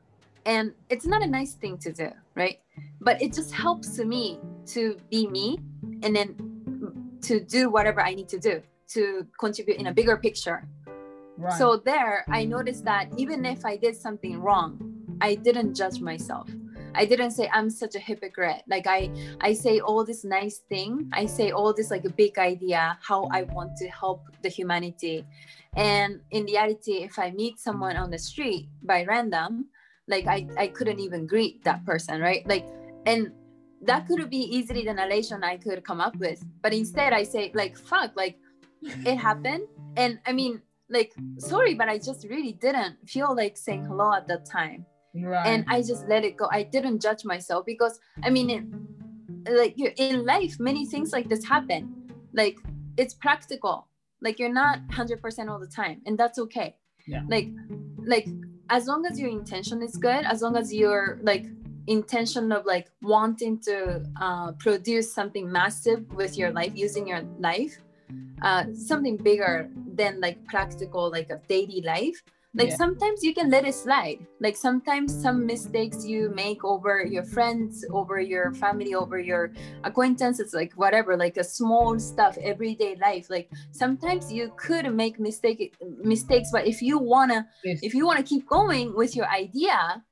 And 0.45 0.73
it's 0.89 1.05
not 1.05 1.21
a 1.21 1.27
nice 1.27 1.53
thing 1.53 1.77
to 1.79 1.91
do 1.91 2.09
right? 2.35 2.59
But 3.01 3.21
it 3.21 3.33
just 3.33 3.53
helps 3.53 3.97
me 3.99 4.39
to 4.67 4.97
be 5.09 5.27
me 5.27 5.59
and 6.03 6.15
then 6.15 6.35
to 7.21 7.39
do 7.39 7.69
whatever 7.69 8.01
i 8.01 8.13
need 8.13 8.29
to 8.29 8.39
do 8.39 8.62
to 8.89 9.27
contribute 9.39 9.77
in 9.77 9.88
a 9.88 9.93
bigger 9.93 10.17
picture. 10.17 10.67
Right. 11.38 11.57
So 11.57 11.77
there, 11.77 12.25
I 12.29 12.43
noticed 12.43 12.83
that 12.85 13.07
even 13.17 13.45
if 13.45 13.65
I 13.65 13.77
did 13.77 13.95
something 13.95 14.41
wrong, 14.41 14.79
I 15.21 15.35
didn't 15.35 15.73
judge 15.75 16.01
myself. 16.01 16.49
I 16.95 17.06
didn't 17.06 17.32
say 17.32 17.49
I'm 17.54 17.69
such 17.69 17.95
a 17.95 17.99
hypocrite. 17.99 18.63
Like 18.67 18.88
I, 18.88 19.12
I 19.41 19.54
say 19.54 19.80
all 19.80 20.04
this 20.04 20.23
nice 20.23 20.58
thing. 20.69 21.10
I 21.13 21.25
say 21.25 21.52
all 21.52 21.73
this 21.73 21.91
like 21.91 22.06
a 22.06 22.10
big 22.10 22.38
idea 22.38 22.97
how 23.02 23.30
I 23.32 23.43
want 23.43 23.78
to 23.78 23.88
help 23.88 24.23
the 24.41 24.49
humanity. 24.49 25.25
And 25.75 26.21
in 26.32 26.45
reality, 26.45 27.04
if 27.04 27.19
I 27.19 27.32
meet 27.32 27.60
someone 27.60 27.95
on 27.95 28.10
the 28.10 28.17
street 28.17 28.69
by 28.84 29.06
random, 29.06 29.65
like 30.08 30.28
I, 30.28 30.47
I 30.58 30.67
couldn't 30.67 30.99
even 30.99 31.28
greet 31.28 31.63
that 31.63 31.86
person, 31.86 32.21
right? 32.21 32.47
Like, 32.47 32.65
and 33.06 33.32
that 33.82 34.08
could 34.08 34.30
be 34.30 34.38
easily 34.38 34.84
the 34.84 34.93
narration 34.93 35.43
I 35.43 35.58
could 35.58 35.84
come 35.84 36.02
up 36.02 36.15
with. 36.17 36.43
But 36.62 36.73
instead, 36.73 37.13
I 37.13 37.23
say 37.23 37.52
like, 37.54 37.78
fuck, 37.78 38.15
like 38.15 38.38
it 38.82 39.15
happened. 39.15 39.67
And 39.95 40.19
I 40.25 40.34
mean, 40.34 40.62
like 40.89 41.13
sorry 41.38 41.73
but 41.75 41.88
i 41.88 41.97
just 41.97 42.25
really 42.30 42.54
didn't 42.54 42.97
feel 43.08 43.36
like 43.36 43.56
saying 43.56 43.86
hello 43.86 44.13
at 44.13 44.28
that 44.28 44.45
time 44.45 44.86
right 45.15 45.48
and 45.48 45.65
i 45.67 45.82
just 45.82 46.08
let 46.08 46.24
it 46.24 46.38
go. 46.38 46.48
I 46.52 46.63
didn't 46.63 47.02
judge 47.02 47.26
myself 47.26 47.65
because 47.65 48.00
i 48.24 48.30
mean 48.30 48.50
it, 48.50 48.63
like 49.48 49.74
you 49.78 49.91
in 49.98 50.26
life 50.26 50.60
many 50.60 50.86
things 50.86 51.12
like 51.12 51.30
this 51.30 51.45
happen. 51.45 51.95
Like 52.34 52.58
it's 52.98 53.13
practical. 53.13 53.88
Like 54.22 54.38
you're 54.39 54.54
not 54.54 54.86
100% 54.89 55.50
all 55.50 55.60
the 55.60 55.67
time 55.67 56.02
and 56.06 56.17
that's 56.17 56.38
okay. 56.39 56.76
Yeah. 57.08 57.22
like 57.28 57.48
like 58.06 58.28
as 58.69 58.86
long 58.86 59.06
as 59.06 59.19
your 59.19 59.30
intention 59.30 59.82
is 59.82 59.98
good 59.98 60.26
as 60.26 60.43
long 60.43 60.56
as 60.56 60.72
your 60.72 61.17
like 61.24 61.45
intention 61.88 62.52
of 62.52 62.65
like 62.65 62.91
wanting 63.02 63.60
to 63.62 64.06
uh, 64.22 64.52
produce 64.54 65.12
something 65.12 65.52
massive 65.52 66.06
with 66.13 66.38
your 66.38 66.52
life 66.52 66.72
using 66.76 67.08
your 67.08 67.22
life 67.39 67.78
uh, 68.43 68.65
something 68.76 69.17
bigger 69.17 69.69
than 69.95 70.22
like 70.22 70.38
practical 70.45 71.10
like 71.10 71.32
a 71.32 71.41
daily 71.48 71.82
life 71.82 72.22
like 72.55 72.69
Yeah. 72.69 72.75
sometimes 72.77 73.23
you 73.23 73.33
can 73.33 73.49
let 73.49 73.63
it 73.65 73.75
slide 73.75 74.25
like 74.39 74.57
sometimes 74.57 75.13
some 75.13 75.45
mistakes 75.45 76.03
you 76.05 76.29
make 76.33 76.63
over 76.63 77.05
your 77.05 77.23
friends 77.23 77.85
over 77.91 78.19
your 78.19 78.53
family 78.55 78.95
over 78.95 79.19
your 79.19 79.51
acquaintances 79.83 80.53
like 80.53 80.73
whatever 80.73 81.15
like 81.15 81.38
a 81.38 81.43
small 81.43 81.99
stuff 81.99 82.38
everyday 82.41 82.95
life 82.95 83.29
like 83.29 83.49
sometimes 83.71 84.31
you 84.33 84.51
could 84.57 84.91
make 84.93 85.19
mistake 85.19 85.75
mistakes 86.03 86.49
but 86.51 86.65
if 86.65 86.81
you 86.81 86.97
wanna 86.97 87.47
Yes. 87.63 87.79
if 87.83 87.93
you 87.93 88.05
want 88.05 88.17
to 88.17 88.25
keep 88.25 88.47
going 88.47 88.95
with 88.95 89.15
your 89.15 89.27
idea 89.29 90.03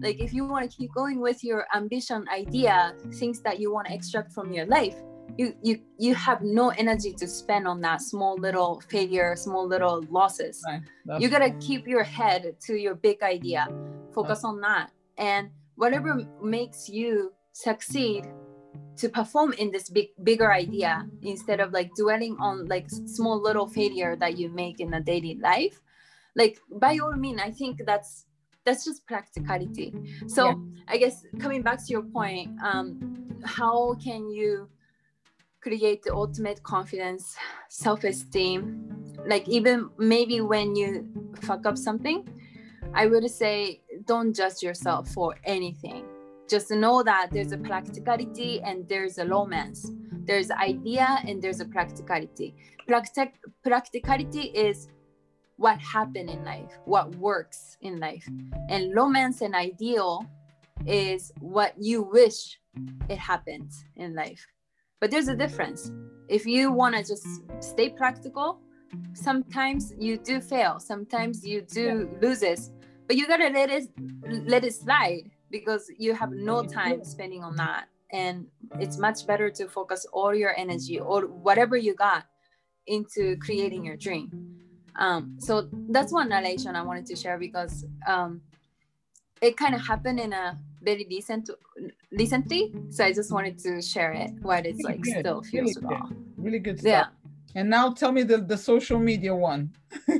like 0.00 0.18
if 0.18 0.32
you 0.32 0.46
want 0.46 0.68
to 0.70 0.74
keep 0.74 0.90
going 0.94 1.20
with 1.20 1.44
your 1.44 1.66
ambition 1.74 2.26
idea 2.32 2.94
things 3.20 3.42
that 3.42 3.60
you 3.60 3.70
want 3.70 3.86
to 3.86 3.92
extract 3.92 4.32
from 4.32 4.50
your 4.52 4.64
life 4.64 4.96
you 5.38 5.54
you 5.62 5.80
you 5.98 6.14
have 6.14 6.42
no 6.42 6.70
energy 6.70 7.12
to 7.14 7.26
spend 7.26 7.66
on 7.66 7.80
that 7.80 8.00
small 8.02 8.36
little 8.36 8.80
failure 8.88 9.34
small 9.36 9.66
little 9.66 10.04
losses. 10.10 10.62
Right. 10.66 10.82
you 11.20 11.28
gotta 11.28 11.50
keep 11.52 11.86
your 11.86 12.02
head 12.02 12.56
to 12.66 12.74
your 12.74 12.94
big 12.94 13.22
idea. 13.22 13.68
Focus 14.14 14.44
on 14.44 14.60
that. 14.60 14.90
And 15.16 15.50
whatever 15.76 16.20
makes 16.42 16.88
you 16.88 17.32
succeed 17.52 18.26
to 18.96 19.08
perform 19.08 19.52
in 19.54 19.70
this 19.70 19.88
big 19.88 20.08
bigger 20.22 20.52
idea 20.52 21.06
instead 21.22 21.60
of 21.60 21.72
like 21.72 21.90
dwelling 21.96 22.36
on 22.38 22.66
like 22.66 22.86
small 22.90 23.40
little 23.40 23.66
failure 23.66 24.16
that 24.16 24.36
you 24.38 24.48
make 24.50 24.80
in 24.80 24.92
a 24.94 25.00
daily 25.00 25.38
life 25.42 25.80
like 26.36 26.58
by 26.80 26.98
all 26.98 27.12
means 27.12 27.40
i 27.42 27.50
think 27.50 27.80
that's 27.86 28.26
that's 28.64 28.84
just 28.84 29.04
practicality. 29.06 29.92
So 30.28 30.46
Yeah. 30.46 30.54
i 30.88 30.96
guess 30.96 31.24
coming 31.40 31.62
back 31.62 31.78
to 31.84 31.90
your 31.90 32.02
point 32.02 32.48
um 32.62 32.86
how 33.44 33.94
can 33.94 34.30
you 34.30 34.68
create 35.62 36.02
the 36.02 36.12
ultimate 36.12 36.62
confidence 36.62 37.36
self-esteem. 37.68 39.14
Like 39.26 39.48
even 39.48 39.90
maybe 39.98 40.40
when 40.40 40.74
you 40.76 41.08
fuck 41.42 41.66
up 41.66 41.78
something 41.78 42.28
i 42.94 43.06
would 43.06 43.28
say 43.30 43.80
don't 44.06 44.34
judge 44.34 44.62
yourself 44.62 45.08
for 45.08 45.34
anything. 45.44 46.04
Just 46.48 46.70
know 46.70 47.02
that 47.02 47.28
there's 47.32 47.52
a 47.52 47.56
practicality 47.56 48.60
and 48.62 48.86
there's 48.88 49.18
a 49.18 49.26
romance. 49.26 49.90
There's 50.26 50.50
idea 50.50 51.18
and 51.26 51.40
there's 51.40 51.60
a 51.60 51.64
practicality. 51.64 52.54
Practic- 52.86 53.38
practicality 53.62 54.50
is 54.54 54.88
what 55.56 55.78
happened 55.78 56.28
in 56.28 56.44
life 56.44 56.78
what 56.84 57.14
works 57.16 57.76
in 57.80 58.00
life. 58.00 58.28
And 58.68 58.94
romance 58.94 59.40
and 59.40 59.54
ideal 59.54 60.26
is 60.86 61.32
what 61.38 61.74
you 61.78 62.02
wish 62.02 62.58
it 63.08 63.18
happened 63.18 63.70
in 63.96 64.14
life 64.14 64.46
but 65.02 65.10
there's 65.10 65.26
a 65.26 65.34
difference. 65.34 65.90
If 66.28 66.46
you 66.46 66.70
want 66.70 66.94
to 66.94 67.02
just 67.02 67.26
stay 67.60 67.88
practical 67.90 68.60
sometimes 69.14 69.94
you 69.98 70.16
do 70.16 70.40
fail 70.40 70.78
sometimes 70.78 71.44
you 71.44 71.62
do 71.62 72.08
loses. 72.20 72.70
But 73.08 73.16
you 73.16 73.26
gotta 73.26 73.48
let 73.48 73.68
it 73.70 73.88
let 74.46 74.64
it 74.64 74.74
slide 74.74 75.30
because 75.50 75.90
you 75.98 76.14
have 76.14 76.30
no 76.30 76.62
time 76.62 77.02
spending 77.04 77.42
on 77.42 77.56
that. 77.56 77.86
And 78.12 78.46
it's 78.78 78.96
much 78.98 79.26
better 79.26 79.50
to 79.50 79.68
focus 79.68 80.06
all 80.12 80.34
your 80.34 80.54
energy 80.56 81.00
or 81.00 81.22
whatever 81.26 81.76
you 81.76 81.94
got 81.94 82.24
into 82.86 83.36
creating 83.38 83.84
your 83.84 83.96
dream. 83.96 84.28
Um, 84.96 85.36
so 85.38 85.68
that's 85.88 86.12
one 86.12 86.28
narration 86.28 86.76
i 86.76 86.82
wanted 86.82 87.06
to 87.06 87.16
share 87.16 87.38
because 87.38 87.86
um, 88.06 88.42
it 89.40 89.56
kind 89.56 89.74
of 89.74 89.80
happened 89.80 90.20
in 90.20 90.34
a 90.34 90.58
very 90.82 91.06
recent 91.10 91.50
recently 92.12 92.72
so 92.90 93.04
i 93.04 93.12
just 93.12 93.30
wanted 93.32 93.58
to 93.58 93.80
share 93.80 94.12
it 94.12 94.30
while 94.42 94.62
it's 94.64 94.78
Really 94.78 94.84
like 94.94 95.00
good, 95.02 95.20
still 95.20 95.42
feels 95.42 95.76
really 95.76 95.88
good. 95.88 96.16
really 96.36 96.58
good 96.58 96.78
stuff. 96.80 96.90
yeah 96.96 97.06
And 97.54 97.68
now 97.68 97.92
tell 97.92 98.12
me 98.18 98.22
the, 98.24 98.38
the 98.52 98.56
social 98.56 98.98
media 99.10 99.32
one. 99.52 99.62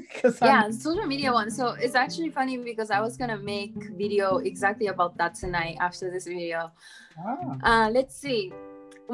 Yeah 0.43 0.71
social 0.71 1.07
media 1.15 1.31
one 1.33 1.49
so 1.51 1.65
it's 1.85 1.95
actually 2.05 2.31
funny 2.39 2.57
because 2.59 2.91
i 2.91 3.01
was 3.07 3.17
gonna 3.21 3.39
make 3.55 3.75
video 4.05 4.27
exactly 4.51 4.89
about 4.95 5.13
that 5.21 5.33
tonight 5.43 5.77
after 5.81 6.05
this 6.15 6.25
video 6.35 6.71
ah, 7.19 7.57
uh 7.71 7.87
let's 7.97 8.15
see 8.25 8.53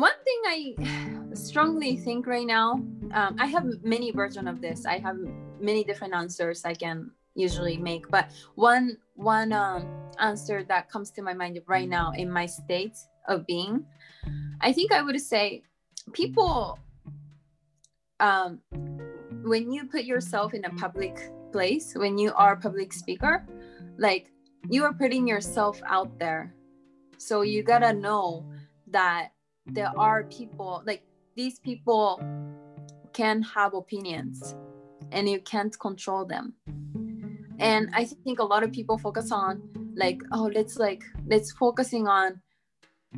one 0.08 0.18
thing 0.26 0.40
i 0.56 0.58
strongly 1.34 1.92
think 1.96 2.26
right 2.26 2.46
now 2.58 2.72
um, 3.18 3.32
i 3.38 3.46
have 3.46 3.66
many 3.94 4.08
version 4.10 4.44
of 4.52 4.56
this 4.60 4.78
i 4.94 4.96
have 5.06 5.16
many 5.60 5.82
different 5.84 6.12
answers 6.22 6.64
i 6.64 6.74
can 6.74 7.10
usually 7.38 7.76
make 7.76 8.08
but 8.10 8.30
one 8.54 8.96
one 9.14 9.52
um, 9.52 9.86
answer 10.18 10.64
that 10.64 10.90
comes 10.90 11.10
to 11.10 11.22
my 11.22 11.32
mind 11.32 11.58
right 11.66 11.88
now 11.88 12.12
in 12.12 12.30
my 12.30 12.46
state 12.46 12.96
of 13.28 13.46
being 13.46 13.84
i 14.60 14.72
think 14.72 14.92
i 14.92 15.00
would 15.02 15.20
say 15.20 15.62
people 16.12 16.78
um, 18.20 18.60
when 19.44 19.70
you 19.70 19.84
put 19.86 20.04
yourself 20.04 20.52
in 20.54 20.64
a 20.64 20.70
public 20.70 21.30
place 21.52 21.94
when 21.94 22.18
you 22.18 22.32
are 22.34 22.54
a 22.54 22.56
public 22.56 22.92
speaker 22.92 23.46
like 23.96 24.30
you 24.68 24.84
are 24.84 24.92
putting 24.92 25.26
yourself 25.26 25.80
out 25.86 26.18
there. 26.18 26.54
So 27.18 27.42
you 27.42 27.62
gotta 27.62 27.92
know 27.92 28.44
that 28.88 29.30
there 29.66 29.92
are 29.98 30.24
people 30.24 30.82
like 30.86 31.02
these 31.36 31.58
people 31.58 32.22
can 33.12 33.42
have 33.42 33.74
opinions 33.74 34.54
and 35.12 35.28
you 35.28 35.40
can't 35.40 35.78
control 35.78 36.24
them 36.24 36.54
and 37.58 37.86
mm-hmm. 37.86 38.00
i 38.00 38.04
think 38.04 38.38
a 38.38 38.44
lot 38.44 38.62
of 38.62 38.72
people 38.72 38.98
focus 38.98 39.32
on 39.32 39.62
like 39.96 40.20
oh 40.32 40.50
let's 40.54 40.76
like 40.76 41.02
let's 41.26 41.52
focusing 41.52 42.06
on 42.06 42.40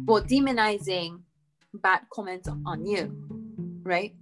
well 0.06 0.22
demonizing 0.22 1.20
bad 1.74 2.00
comments 2.12 2.48
on 2.66 2.84
you 2.84 3.10
right 3.82 4.14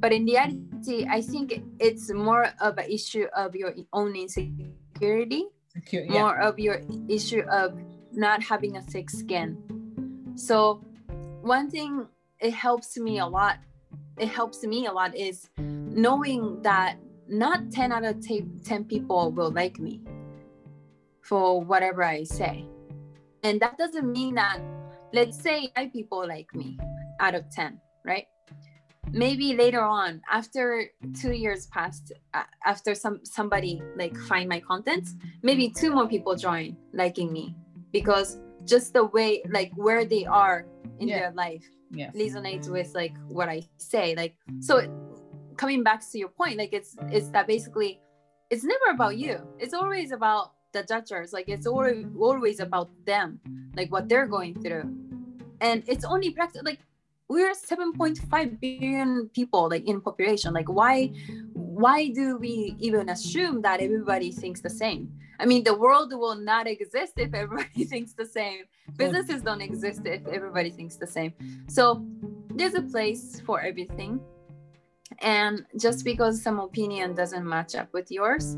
but 0.00 0.12
in 0.12 0.24
reality 0.24 1.06
i 1.10 1.20
think 1.20 1.62
it's 1.78 2.12
more 2.12 2.48
of 2.60 2.78
an 2.78 2.90
issue 2.90 3.26
of 3.34 3.54
your 3.54 3.74
own 3.92 4.14
insecurity 4.14 5.46
secure, 5.78 6.04
yeah. 6.04 6.12
more 6.12 6.38
of 6.38 6.58
your 6.58 6.82
issue 7.08 7.42
of 7.50 7.78
not 8.12 8.42
having 8.42 8.76
a 8.76 8.82
thick 8.82 9.10
skin. 9.10 9.56
So, 10.34 10.84
one 11.42 11.70
thing 11.70 12.06
it 12.40 12.52
helps 12.52 12.96
me 12.96 13.18
a 13.18 13.26
lot. 13.26 13.58
It 14.18 14.28
helps 14.28 14.64
me 14.64 14.86
a 14.86 14.92
lot 14.92 15.16
is 15.16 15.48
knowing 15.58 16.62
that 16.62 16.98
not 17.28 17.70
10 17.70 17.92
out 17.92 18.04
of 18.04 18.16
10 18.26 18.84
people 18.84 19.30
will 19.32 19.50
like 19.50 19.78
me 19.78 20.00
for 21.22 21.60
whatever 21.60 22.02
I 22.02 22.24
say. 22.24 22.64
And 23.42 23.60
that 23.60 23.78
doesn't 23.78 24.10
mean 24.10 24.34
that, 24.36 24.58
let's 25.12 25.40
say, 25.40 25.70
five 25.76 25.92
people 25.92 26.26
like 26.26 26.52
me 26.54 26.78
out 27.20 27.34
of 27.34 27.48
10, 27.50 27.78
right? 28.04 28.26
maybe 29.12 29.54
later 29.56 29.80
on 29.80 30.20
after 30.30 30.84
two 31.18 31.32
years 31.32 31.64
passed 31.68 32.12
uh, 32.34 32.42
after 32.66 32.94
some 32.94 33.20
somebody 33.24 33.80
like 33.96 34.14
find 34.28 34.46
my 34.46 34.60
content 34.60 35.08
maybe 35.42 35.70
two 35.70 35.90
more 35.94 36.06
people 36.06 36.36
join 36.36 36.76
liking 36.92 37.32
me 37.32 37.54
because 37.90 38.38
just 38.66 38.92
the 38.92 39.02
way 39.06 39.42
like 39.48 39.72
where 39.76 40.04
they 40.04 40.26
are 40.26 40.66
in 40.98 41.08
Yeah. 41.08 41.20
their 41.20 41.32
life 41.32 41.64
Yes. 41.90 42.14
resonates 42.14 42.68
with 42.68 42.94
like 42.94 43.14
what 43.28 43.48
i 43.48 43.62
say 43.78 44.14
like 44.14 44.36
so 44.60 44.82
coming 45.58 45.82
back 45.82 46.00
to 46.10 46.18
your 46.18 46.28
point 46.28 46.56
like 46.56 46.72
it's 46.72 46.96
it's 47.10 47.28
that 47.30 47.46
basically 47.46 48.00
it's 48.50 48.64
never 48.64 48.86
about 48.92 49.18
you. 49.18 49.46
It's 49.58 49.74
always 49.74 50.12
about 50.12 50.52
the 50.72 50.82
judges 50.82 51.32
like 51.32 51.48
it's 51.48 51.66
always 51.66 52.06
always 52.18 52.60
about 52.60 52.88
them 53.04 53.40
like 53.76 53.92
what 53.92 54.08
they're 54.08 54.26
going 54.26 54.54
through. 54.62 54.88
And 55.60 55.82
it's 55.86 56.04
only 56.04 56.30
practice 56.30 56.62
like 56.64 56.78
we're 57.28 57.52
7.5 57.52 58.60
billion 58.60 59.28
people 59.34 59.68
like 59.68 59.86
in 59.86 60.00
population. 60.00 60.54
Like 60.54 60.68
why 60.68 61.12
why 61.52 62.08
do 62.08 62.38
we 62.38 62.76
even 62.78 63.10
assume 63.10 63.60
that 63.62 63.80
everybody 63.80 64.30
thinks 64.30 64.60
the 64.60 64.70
same? 64.70 65.12
I 65.40 65.44
mean 65.44 65.64
the 65.64 65.76
world 65.76 66.12
will 66.12 66.36
not 66.36 66.66
exist 66.66 67.14
if 67.16 67.34
everybody 67.34 67.84
thinks 67.92 68.12
the 68.12 68.26
same. 68.26 68.64
Businesses 68.96 69.42
don't 69.42 69.60
exist 69.60 70.02
if 70.04 70.26
everybody 70.28 70.70
thinks 70.70 70.96
the 70.96 71.06
same. 71.06 71.34
So 71.68 72.06
there's 72.54 72.74
a 72.74 72.82
place 72.82 73.40
for 73.44 73.60
everything 73.60 74.20
and 75.20 75.64
just 75.80 76.04
because 76.04 76.42
some 76.42 76.60
opinion 76.60 77.14
doesn't 77.14 77.46
match 77.46 77.74
up 77.74 77.88
with 77.92 78.10
yours 78.10 78.56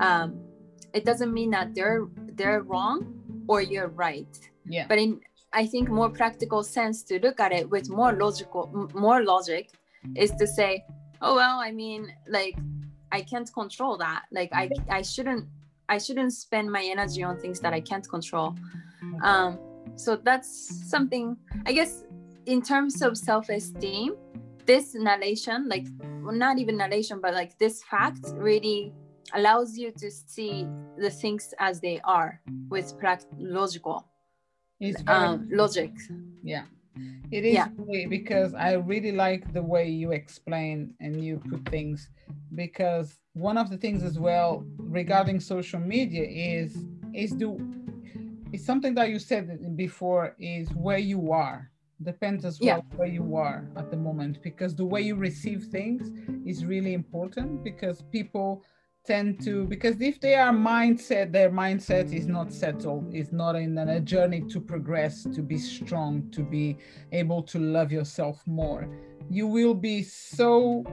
um, 0.00 0.38
it 0.92 1.04
doesn't 1.04 1.32
mean 1.32 1.50
that 1.50 1.74
they're 1.74 2.06
they're 2.34 2.62
wrong 2.62 3.14
or 3.48 3.60
you're 3.62 3.88
right. 3.88 4.28
Yeah. 4.66 4.86
but 4.86 4.98
in 4.98 5.20
i 5.54 5.64
think 5.64 5.88
more 5.88 6.10
practical 6.10 6.62
sense 6.62 7.02
to 7.02 7.18
look 7.20 7.40
at 7.40 7.52
it 7.52 7.70
with 7.70 7.88
more 7.88 8.12
logical 8.12 8.62
more 8.94 9.24
logic 9.24 9.70
is 10.14 10.30
to 10.32 10.46
say 10.46 10.84
oh 11.22 11.34
well 11.36 11.58
i 11.58 11.70
mean 11.72 12.12
like 12.28 12.54
i 13.10 13.20
can't 13.22 13.50
control 13.54 13.96
that. 13.96 14.24
Like 14.30 14.50
i 14.52 14.68
i 14.90 15.00
shouldn't 15.00 15.46
i 15.88 15.96
shouldn't 15.96 16.34
spend 16.34 16.70
my 16.70 16.84
energy 16.84 17.22
on 17.22 17.38
things 17.38 17.60
that 17.60 17.72
i 17.72 17.80
can't 17.80 18.06
control. 18.06 18.54
Um 19.22 19.58
so 19.96 20.16
that's 20.16 20.50
something 20.90 21.36
i 21.64 21.72
guess 21.72 22.04
in 22.44 22.60
terms 22.60 23.00
of 23.00 23.16
self-esteem 23.16 24.14
this 24.68 24.94
narration 24.94 25.66
like 25.68 25.86
well, 26.22 26.34
not 26.34 26.58
even 26.58 26.76
narration 26.76 27.20
but 27.20 27.32
like 27.32 27.58
this 27.58 27.82
fact 27.84 28.20
really 28.36 28.92
allows 29.34 29.76
you 29.78 29.90
to 29.90 30.10
see 30.10 30.68
the 30.98 31.10
things 31.10 31.54
as 31.58 31.80
they 31.80 31.98
are 32.04 32.40
with 32.68 32.86
pract- 33.00 33.32
logical 33.38 34.04
um, 35.08 35.48
logic 35.50 35.92
Yeah, 36.42 36.64
it 37.36 37.44
is 37.44 37.54
Yeah. 37.54 37.68
really 37.78 38.06
because 38.06 38.50
I 38.54 38.70
really 38.92 39.12
like 39.26 39.42
the 39.52 39.62
way 39.74 39.88
you 40.02 40.12
explain 40.12 40.76
and 41.00 41.12
you 41.26 41.34
put 41.50 41.62
things. 41.68 41.98
Because 42.54 43.08
one 43.34 43.58
of 43.62 43.66
the 43.72 43.78
things 43.84 44.02
as 44.10 44.16
well 44.18 44.64
regarding 45.00 45.40
social 45.40 45.80
media 45.80 46.24
is 46.54 46.70
is 47.22 47.30
do 47.32 47.50
is 48.54 48.64
something 48.70 48.94
that 48.98 49.08
you 49.12 49.18
said 49.18 49.44
before 49.76 50.24
is 50.38 50.66
where 50.86 51.02
you 51.12 51.20
are 51.32 51.70
depends 52.02 52.44
as 52.44 52.60
well 52.60 52.84
Yeah. 52.88 52.96
where 52.96 53.08
you 53.08 53.36
are 53.36 53.68
at 53.76 53.90
the 53.90 53.96
moment 53.96 54.42
because 54.42 54.74
the 54.74 54.84
way 54.84 55.02
you 55.02 55.16
receive 55.16 55.64
things 55.64 56.12
is 56.46 56.64
really 56.64 56.94
important 56.94 57.64
because 57.64 58.02
people 58.02 58.64
tend 59.04 59.40
to 59.42 59.64
because 59.66 60.00
if 60.00 60.20
they 60.20 60.34
are 60.34 60.52
mindset 60.52 61.32
their 61.32 61.50
mindset 61.50 62.12
is 62.12 62.26
not 62.26 62.52
settled 62.52 63.14
is 63.14 63.32
not 63.32 63.56
in 63.56 63.78
a 63.78 64.00
journey 64.00 64.42
to 64.42 64.60
progress 64.60 65.22
to 65.22 65.40
be 65.42 65.56
strong 65.56 66.30
to 66.30 66.42
be 66.42 66.76
able 67.12 67.42
to 67.42 67.58
love 67.58 67.90
yourself 67.90 68.46
more 68.46 68.88
you 69.30 69.46
will 69.46 69.74
be 69.74 70.02
so 70.02 70.84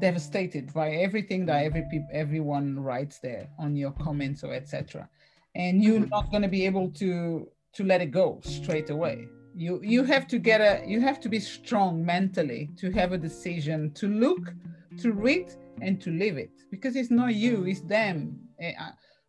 devastated 0.00 0.72
by 0.72 0.90
everything 0.90 1.46
that 1.46 1.62
every 1.62 1.84
everyone 2.12 2.78
writes 2.78 3.18
there 3.20 3.48
on 3.58 3.76
your 3.76 3.92
comments 3.92 4.42
or 4.42 4.52
etc 4.52 5.08
and 5.54 5.82
you're 5.82 6.00
mm-hmm. 6.00 6.08
not 6.08 6.30
going 6.30 6.42
to 6.42 6.48
be 6.48 6.66
able 6.66 6.90
to 6.90 7.46
to 7.72 7.84
let 7.84 8.00
it 8.00 8.10
go 8.10 8.40
straight 8.42 8.90
away 8.90 9.28
you 9.60 9.78
you 9.82 10.04
have 10.04 10.26
to 10.26 10.38
get 10.38 10.60
a 10.62 10.82
you 10.86 11.00
have 11.00 11.20
to 11.20 11.28
be 11.28 11.38
strong 11.38 12.02
mentally 12.04 12.70
to 12.78 12.90
have 12.92 13.12
a 13.12 13.18
decision 13.18 13.92
to 13.92 14.08
look 14.08 14.54
to 14.98 15.12
read 15.12 15.48
and 15.82 16.00
to 16.00 16.10
live 16.10 16.38
it 16.38 16.50
because 16.70 16.96
it's 16.96 17.10
not 17.10 17.34
you 17.34 17.66
it's 17.66 17.82
them 17.82 18.38
eh, 18.58 18.72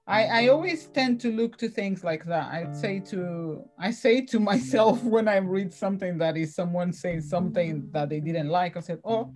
I, 0.08 0.24
I 0.26 0.48
always 0.48 0.88
tend 0.88 1.22
to 1.22 1.32
look 1.32 1.58
to 1.60 1.70
things 1.70 2.04
like 2.04 2.26
that. 2.26 2.48
I 2.48 2.70
say 2.74 3.00
to 3.12 3.64
I 3.80 3.92
say 3.92 4.20
to 4.32 4.40
myself 4.52 5.02
when 5.04 5.28
I 5.28 5.38
read 5.38 5.72
something 5.72 6.18
that 6.18 6.36
is 6.36 6.56
someone 6.56 6.92
saying 6.92 7.22
something 7.22 7.88
that 7.92 8.10
they 8.10 8.20
didn't 8.20 8.50
like, 8.50 8.76
I 8.76 8.80
said, 8.80 9.00
Oh, 9.06 9.32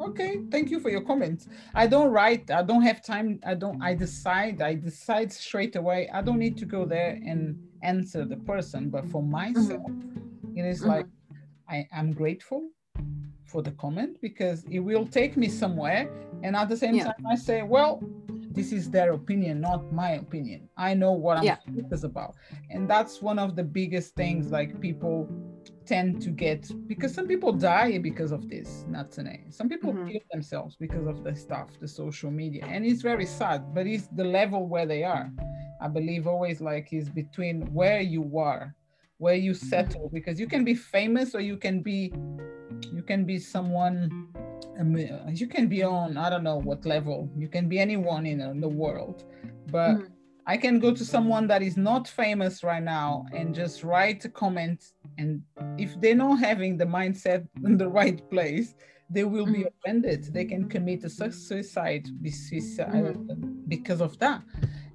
okay, 0.00 0.40
thank 0.50 0.70
you 0.70 0.80
for 0.80 0.90
your 0.90 1.02
comments. 1.02 1.48
I 1.74 1.86
don't 1.86 2.10
write, 2.10 2.50
I 2.50 2.62
don't 2.62 2.82
have 2.82 3.04
time, 3.04 3.38
I 3.46 3.54
don't 3.54 3.80
I 3.82 3.94
decide, 3.94 4.62
I 4.62 4.74
decide 4.74 5.30
straight 5.32 5.76
away. 5.76 6.08
I 6.12 6.22
don't 6.22 6.38
need 6.38 6.56
to 6.58 6.64
go 6.64 6.86
there 6.86 7.20
and 7.24 7.56
answer 7.82 8.24
the 8.24 8.38
person, 8.38 8.88
but 8.88 9.06
for 9.10 9.22
myself, 9.22 9.90
mm-hmm. 9.90 10.25
It 10.56 10.64
is 10.64 10.80
mm-hmm. 10.80 10.90
like 10.90 11.06
I 11.68 11.86
am 11.92 12.12
grateful 12.12 12.68
for 13.44 13.62
the 13.62 13.72
comment 13.72 14.18
because 14.20 14.64
it 14.70 14.80
will 14.80 15.06
take 15.06 15.36
me 15.36 15.48
somewhere. 15.48 16.10
And 16.42 16.56
at 16.56 16.68
the 16.68 16.76
same 16.76 16.94
yeah. 16.96 17.04
time, 17.04 17.26
I 17.30 17.36
say, 17.36 17.62
well, 17.62 18.02
this 18.50 18.72
is 18.72 18.90
their 18.90 19.12
opinion, 19.12 19.60
not 19.60 19.92
my 19.92 20.12
opinion. 20.12 20.68
I 20.76 20.94
know 20.94 21.12
what 21.12 21.38
I'm 21.38 21.44
yeah. 21.44 21.58
about. 22.02 22.34
And 22.70 22.88
that's 22.88 23.20
one 23.20 23.38
of 23.38 23.54
the 23.54 23.62
biggest 23.62 24.14
things 24.14 24.50
like 24.50 24.80
people 24.80 25.28
tend 25.84 26.20
to 26.22 26.30
get 26.30 26.70
because 26.88 27.14
some 27.14 27.28
people 27.28 27.52
die 27.52 27.98
because 27.98 28.32
of 28.32 28.48
this, 28.48 28.84
Natsune. 28.88 29.52
Some 29.54 29.68
people 29.68 29.92
mm-hmm. 29.92 30.08
kill 30.08 30.20
themselves 30.32 30.76
because 30.76 31.06
of 31.06 31.22
the 31.22 31.34
stuff, 31.36 31.68
the 31.80 31.88
social 31.88 32.30
media. 32.30 32.64
And 32.66 32.84
it's 32.84 33.02
very 33.02 33.26
sad, 33.26 33.74
but 33.74 33.86
it's 33.86 34.08
the 34.08 34.24
level 34.24 34.66
where 34.66 34.86
they 34.86 35.04
are. 35.04 35.30
I 35.80 35.88
believe 35.88 36.26
always 36.26 36.60
like 36.60 36.92
is 36.92 37.08
between 37.08 37.62
where 37.72 38.00
you 38.00 38.38
are, 38.38 38.74
where 39.18 39.34
you 39.34 39.54
settle, 39.54 40.10
because 40.12 40.38
you 40.38 40.46
can 40.46 40.64
be 40.64 40.74
famous 40.74 41.34
or 41.34 41.40
you 41.40 41.56
can 41.56 41.82
be 41.82 42.12
you 42.92 43.02
can 43.02 43.24
be 43.24 43.38
someone 43.38 44.28
um, 44.78 44.96
you 45.32 45.46
can 45.46 45.66
be 45.66 45.82
on 45.82 46.16
i 46.16 46.28
don't 46.28 46.44
know 46.44 46.58
what 46.58 46.84
level 46.84 47.30
you 47.36 47.48
can 47.48 47.68
be 47.68 47.78
anyone 47.78 48.26
in, 48.26 48.40
in 48.40 48.60
the 48.60 48.68
world 48.68 49.24
but 49.70 49.94
mm-hmm. 49.94 50.12
i 50.46 50.56
can 50.56 50.78
go 50.78 50.92
to 50.92 51.04
someone 51.04 51.46
that 51.46 51.62
is 51.62 51.76
not 51.76 52.06
famous 52.06 52.62
right 52.62 52.82
now 52.82 53.24
and 53.32 53.54
just 53.54 53.82
write 53.82 54.24
a 54.24 54.28
comment 54.28 54.92
and 55.18 55.42
if 55.78 55.98
they're 56.00 56.14
not 56.14 56.38
having 56.38 56.76
the 56.76 56.84
mindset 56.84 57.46
in 57.64 57.76
the 57.76 57.88
right 57.88 58.28
place 58.30 58.74
they 59.08 59.24
will 59.24 59.46
be 59.46 59.60
mm-hmm. 59.60 59.68
offended 59.80 60.24
they 60.32 60.44
can 60.44 60.68
commit 60.68 61.04
a 61.04 61.10
suicide 61.10 62.06
mm-hmm. 62.22 63.60
because 63.68 64.00
of 64.00 64.18
that 64.18 64.42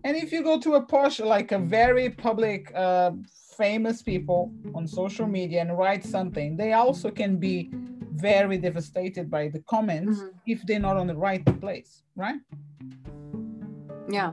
and 0.03 0.17
if 0.17 0.31
you 0.31 0.43
go 0.43 0.59
to 0.59 0.75
a 0.75 0.81
posh 0.81 1.19
like 1.19 1.51
a 1.51 1.59
very 1.59 2.09
public 2.09 2.71
uh, 2.75 3.11
famous 3.57 4.01
people 4.01 4.51
on 4.73 4.87
social 4.87 5.27
media 5.27 5.61
and 5.61 5.77
write 5.77 6.03
something, 6.03 6.57
they 6.57 6.73
also 6.73 7.11
can 7.11 7.37
be 7.37 7.69
very 8.13 8.57
devastated 8.57 9.29
by 9.29 9.47
the 9.47 9.59
comments 9.61 10.19
mm-hmm. 10.19 10.29
if 10.45 10.61
they're 10.65 10.79
not 10.79 10.97
on 10.97 11.07
the 11.07 11.15
right 11.15 11.45
place, 11.59 12.03
right? 12.15 12.39
Yeah. 14.09 14.31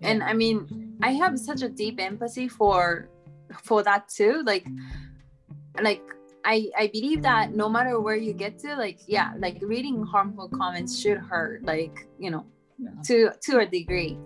yeah. 0.00 0.08
And 0.10 0.22
I 0.22 0.32
mean, 0.32 0.96
I 1.02 1.10
have 1.12 1.38
such 1.38 1.62
a 1.62 1.68
deep 1.68 2.00
empathy 2.00 2.48
for 2.48 3.08
for 3.62 3.82
that 3.82 4.08
too. 4.08 4.42
Like 4.44 4.66
like 5.80 6.02
I, 6.44 6.70
I 6.78 6.88
believe 6.88 7.22
that 7.22 7.54
no 7.54 7.68
matter 7.68 7.98
where 8.00 8.16
you 8.16 8.34
get 8.34 8.58
to, 8.60 8.76
like, 8.76 8.98
yeah, 9.06 9.32
like 9.38 9.58
reading 9.62 10.02
harmful 10.02 10.50
comments 10.50 10.98
should 10.98 11.16
hurt, 11.16 11.64
like, 11.64 12.06
you 12.18 12.30
know, 12.30 12.44
yeah. 12.78 12.90
to 13.04 13.30
to 13.46 13.58
a 13.60 13.66
degree. 13.66 14.18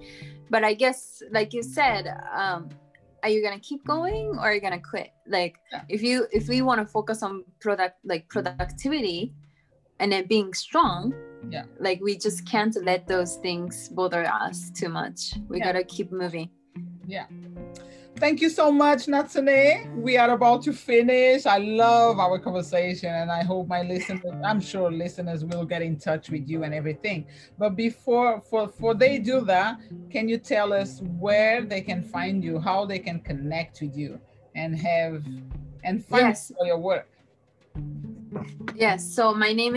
But 0.51 0.65
I 0.65 0.75
guess, 0.75 1.23
like 1.31 1.53
you 1.53 1.63
said, 1.63 2.09
um, 2.35 2.69
are 3.23 3.29
you 3.29 3.43
gonna 3.43 3.61
keep 3.61 3.85
going 3.85 4.29
or 4.39 4.41
are 4.41 4.55
you 4.55 4.61
gonna 4.61 4.81
quit? 4.81 5.11
Like 5.27 5.57
yeah. 5.73 5.83
if 5.89 6.03
you 6.03 6.27
if 6.33 6.49
we 6.49 6.63
want 6.63 6.81
to 6.81 6.87
focus 6.87 7.23
on 7.23 7.45
product 7.61 7.97
like 8.05 8.29
productivity 8.29 9.33
and 9.99 10.13
then 10.13 10.27
being 10.27 10.55
strong 10.55 11.13
yeah. 11.51 11.65
like 11.81 12.01
we 12.01 12.17
just 12.17 12.47
can't 12.49 12.77
let 12.85 13.09
those 13.09 13.37
things 13.37 13.89
bother 13.89 14.25
us 14.27 14.71
too 14.71 14.89
much. 14.89 15.35
We 15.49 15.59
yeah. 15.59 15.65
gotta 15.65 15.85
keep 15.85 16.13
moving. 16.13 16.51
Yeah 17.07 17.27
Thank 18.19 18.41
you 18.41 18.51
so 18.51 18.73
much, 18.73 19.07
Natsune. 19.07 19.95
We 19.95 20.17
are 20.17 20.31
about 20.31 20.63
to 20.65 20.73
finish. 20.73 21.47
I 21.47 21.59
love 21.59 22.19
our 22.19 22.41
conversation, 22.41 23.15
and 23.15 23.31
I 23.31 23.45
hope 23.45 23.69
my 23.69 23.83
listeners, 23.83 24.35
I'm 24.45 24.61
sure 24.61 24.91
listeners 24.91 25.45
will 25.45 25.65
get 25.65 25.83
in 25.83 25.97
touch 25.97 26.29
with 26.29 26.49
you 26.49 26.65
and 26.65 26.75
everything. 26.75 27.27
But 27.59 27.77
before 27.77 28.41
for, 28.41 28.67
for 28.67 28.95
they 28.95 29.21
do 29.21 29.41
that, 29.43 29.79
can 30.11 30.29
you 30.29 30.37
tell 30.39 30.73
us 30.73 31.01
where 31.21 31.65
they 31.65 31.81
can 31.81 32.03
find 32.03 32.43
you, 32.43 32.59
how 32.59 32.87
they 32.87 32.99
can 32.99 33.21
connect 33.21 33.81
with 33.81 33.97
you 33.97 34.21
and 34.57 34.77
have 34.77 35.25
and 35.85 36.05
find 36.05 36.29
yes. 36.29 36.51
for 36.59 36.67
your 36.67 36.79
work? 36.79 37.09
Yes, 38.75 39.09
so 39.09 39.33
my 39.33 39.53
name 39.53 39.77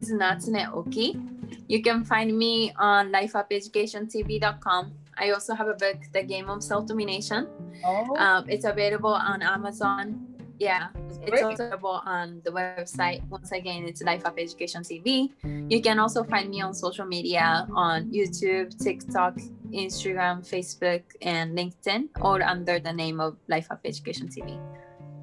is 0.00 0.10
Natsune 0.10 0.66
Oki. 0.72 1.20
You 1.68 1.82
can 1.82 2.04
find 2.04 2.38
me 2.38 2.72
on 2.78 3.12
lifeupeducationtv.com 3.12 4.92
I 5.18 5.30
also 5.30 5.54
have 5.54 5.68
a 5.68 5.74
book, 5.74 5.98
The 6.12 6.22
Game 6.22 6.48
of 6.48 6.62
Self 6.62 6.86
Domination. 6.86 7.46
Oh. 7.84 8.16
Um, 8.16 8.48
it's 8.48 8.64
available 8.64 9.14
on 9.14 9.42
Amazon. 9.42 10.26
Yeah, 10.58 10.88
it's 11.22 11.42
also 11.42 11.64
available 11.64 12.02
on 12.06 12.40
the 12.44 12.50
website. 12.50 13.26
Once 13.28 13.50
again, 13.50 13.84
it's 13.84 14.00
Life 14.02 14.24
Up 14.24 14.38
Education 14.38 14.82
TV. 14.82 15.30
You 15.68 15.82
can 15.82 15.98
also 15.98 16.22
find 16.22 16.50
me 16.50 16.60
on 16.60 16.72
social 16.72 17.04
media 17.04 17.66
on 17.74 18.10
YouTube, 18.10 18.70
TikTok, 18.78 19.34
Instagram, 19.72 20.46
Facebook, 20.46 21.02
and 21.20 21.58
LinkedIn, 21.58 22.08
all 22.20 22.40
under 22.42 22.78
the 22.78 22.92
name 22.92 23.18
of 23.18 23.36
Life 23.48 23.68
Up 23.70 23.80
Education 23.84 24.28
TV. 24.28 24.60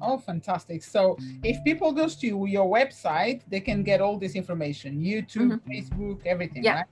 Oh, 0.02 0.18
fantastic. 0.18 0.82
So 0.82 1.16
if 1.42 1.62
people 1.64 1.92
goes 1.92 2.16
to 2.16 2.26
your 2.26 2.66
website, 2.66 3.42
they 3.48 3.60
can 3.60 3.82
get 3.82 4.00
all 4.00 4.18
this 4.18 4.34
information, 4.34 5.00
YouTube, 5.00 5.60
mm-hmm. 5.60 5.70
Facebook, 5.70 6.26
everything, 6.26 6.64
yeah. 6.64 6.76
right? 6.76 6.86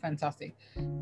Fantastic. 0.00 0.56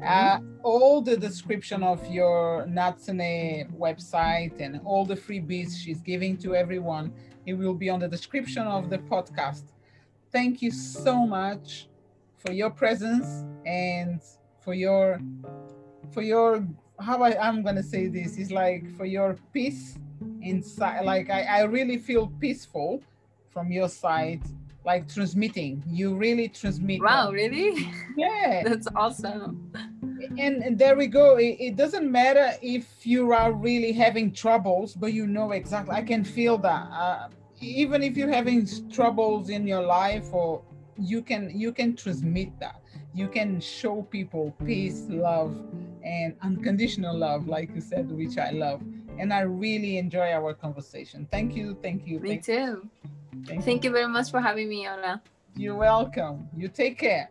Uh, 0.05 0.39
all 0.63 1.01
the 1.01 1.17
description 1.17 1.83
of 1.83 2.05
your 2.11 2.67
Natsune 2.69 3.71
website 3.77 4.61
and 4.61 4.81
all 4.85 5.05
the 5.05 5.15
freebies 5.17 5.77
she's 5.77 6.01
giving 6.01 6.37
to 6.39 6.55
everyone, 6.55 7.13
it 7.47 7.55
will 7.55 7.75
be 7.75 7.89
on 7.89 8.01
the 8.01 8.09
description 8.09 8.67
of 8.67 8.91
the 8.91 8.99
podcast. 8.99 9.65
Thank 10.31 10.61
you 10.63 10.71
so 10.71 11.27
much 11.27 11.89
for 12.37 12.53
your 12.53 12.71
presence 12.71 13.45
and 13.67 14.21
for 14.61 14.75
your 14.75 15.21
for 16.13 16.23
your 16.23 16.67
how 17.01 17.23
I, 17.23 17.39
I'm 17.41 17.63
gonna 17.63 17.83
say 17.83 18.09
this 18.09 18.39
is 18.39 18.51
like 18.51 18.85
for 18.97 19.05
your 19.05 19.37
peace 19.53 19.99
inside 20.43 21.05
like 21.05 21.31
I, 21.31 21.43
I 21.43 21.63
really 21.63 21.99
feel 21.99 22.29
peaceful 22.41 23.03
from 23.51 23.71
your 23.73 23.89
side 23.89 24.43
like 24.89 25.07
transmitting. 25.07 25.85
You 25.87 26.17
really 26.17 26.49
transmit. 26.49 27.03
Wow, 27.03 27.31
really? 27.31 27.93
Yeah. 28.17 28.63
That's 28.69 28.89
awesome. 28.97 29.71
And, 30.45 30.63
and 30.65 30.79
there 30.83 30.97
we 30.97 31.09
go. 31.09 31.37
It, 31.37 31.57
it, 31.67 31.77
doesn't 31.77 32.11
matter 32.11 32.49
if 32.63 33.07
you 33.07 33.33
are 33.33 33.53
really 33.53 33.93
having 33.93 34.33
troubles, 34.33 34.95
but 34.95 35.13
you 35.13 35.27
know 35.27 35.53
exactly. 35.53 35.95
I 35.95 36.03
can 36.03 36.25
feel 36.25 36.57
that. 36.69 36.85
Uh, 36.91 37.29
even 37.61 38.03
if 38.03 38.17
you're 38.17 38.33
having 38.41 38.67
troubles 38.91 39.51
in 39.51 39.67
your 39.67 39.83
life, 39.83 40.33
or 40.33 40.63
you 40.97 41.21
can 41.21 41.43
you 41.65 41.71
can 41.79 41.95
transmit 41.95 42.51
that. 42.59 42.81
You 43.21 43.29
can 43.29 43.61
show 43.61 43.97
people 44.17 44.55
peace, 44.65 45.01
love, 45.09 45.53
and 46.03 46.35
unconditional 46.49 47.15
love, 47.27 47.47
like 47.47 47.69
you 47.75 47.83
said, 47.83 48.11
which 48.11 48.39
I 48.39 48.51
love. 48.51 48.81
And 49.21 49.35
I 49.35 49.41
really 49.41 49.99
enjoy 49.99 50.29
our 50.39 50.55
conversation. 50.55 51.27
Thank 51.31 51.57
you. 51.59 51.77
Thank 51.83 52.07
you. 52.07 52.21
Me 52.21 52.29
thank 52.29 52.45
too. 52.45 52.53
You. 52.53 53.18
Thank, 53.47 53.65
Thank 53.65 53.85
you. 53.85 53.91
you 53.91 53.95
very 53.95 54.09
much 54.09 54.31
for 54.31 54.41
having 54.41 54.69
me, 54.69 54.89
Ola. 54.89 55.23
You're 55.57 55.77
welcome. 55.77 56.49
You 56.57 56.69
take 56.69 56.99
care. 56.99 57.31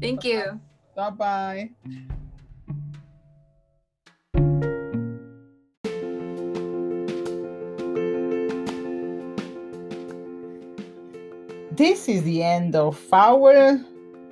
Thank 0.00 0.22
bye 0.22 0.28
you. 0.28 0.60
Bye 0.94 1.10
bye. 1.10 1.70
This 11.72 12.08
is 12.08 12.24
the 12.24 12.42
end 12.42 12.74
of 12.74 12.98
our 13.12 13.78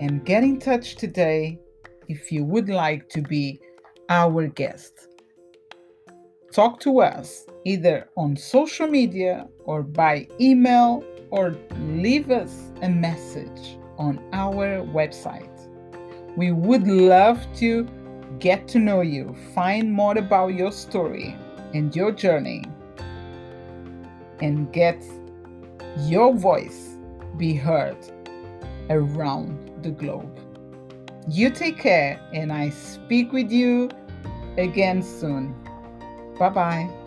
And 0.00 0.24
get 0.24 0.42
in 0.42 0.58
touch 0.58 0.96
today 0.96 1.60
if 2.08 2.32
you 2.32 2.44
would 2.44 2.68
like 2.68 3.08
to 3.10 3.22
be 3.22 3.60
our 4.08 4.48
guest. 4.48 5.08
Talk 6.50 6.80
to 6.80 7.00
us 7.00 7.46
either 7.64 8.08
on 8.16 8.36
social 8.36 8.86
media 8.86 9.48
or 9.64 9.82
by 9.82 10.26
email 10.40 11.04
or 11.30 11.56
leave 11.80 12.30
us 12.30 12.70
a 12.82 12.88
message 12.88 13.76
on 13.98 14.18
our 14.32 14.82
website. 14.82 15.50
We 16.36 16.52
would 16.52 16.86
love 16.86 17.44
to 17.56 17.88
get 18.38 18.66
to 18.68 18.78
know 18.78 19.02
you, 19.02 19.34
find 19.54 19.92
more 19.92 20.18
about 20.18 20.54
your 20.54 20.72
story 20.72 21.36
and 21.72 21.94
your 21.94 22.12
journey, 22.12 22.64
and 24.40 24.72
get 24.72 25.02
your 26.00 26.34
voice 26.34 26.96
be 27.36 27.54
heard 27.54 27.96
around 28.90 29.82
the 29.82 29.90
globe. 29.90 30.38
You 31.28 31.50
take 31.50 31.78
care, 31.78 32.20
and 32.32 32.52
I 32.52 32.70
speak 32.70 33.32
with 33.32 33.50
you 33.50 33.90
again 34.58 35.02
soon. 35.02 35.54
Bye 36.38 36.50
bye. 36.50 37.03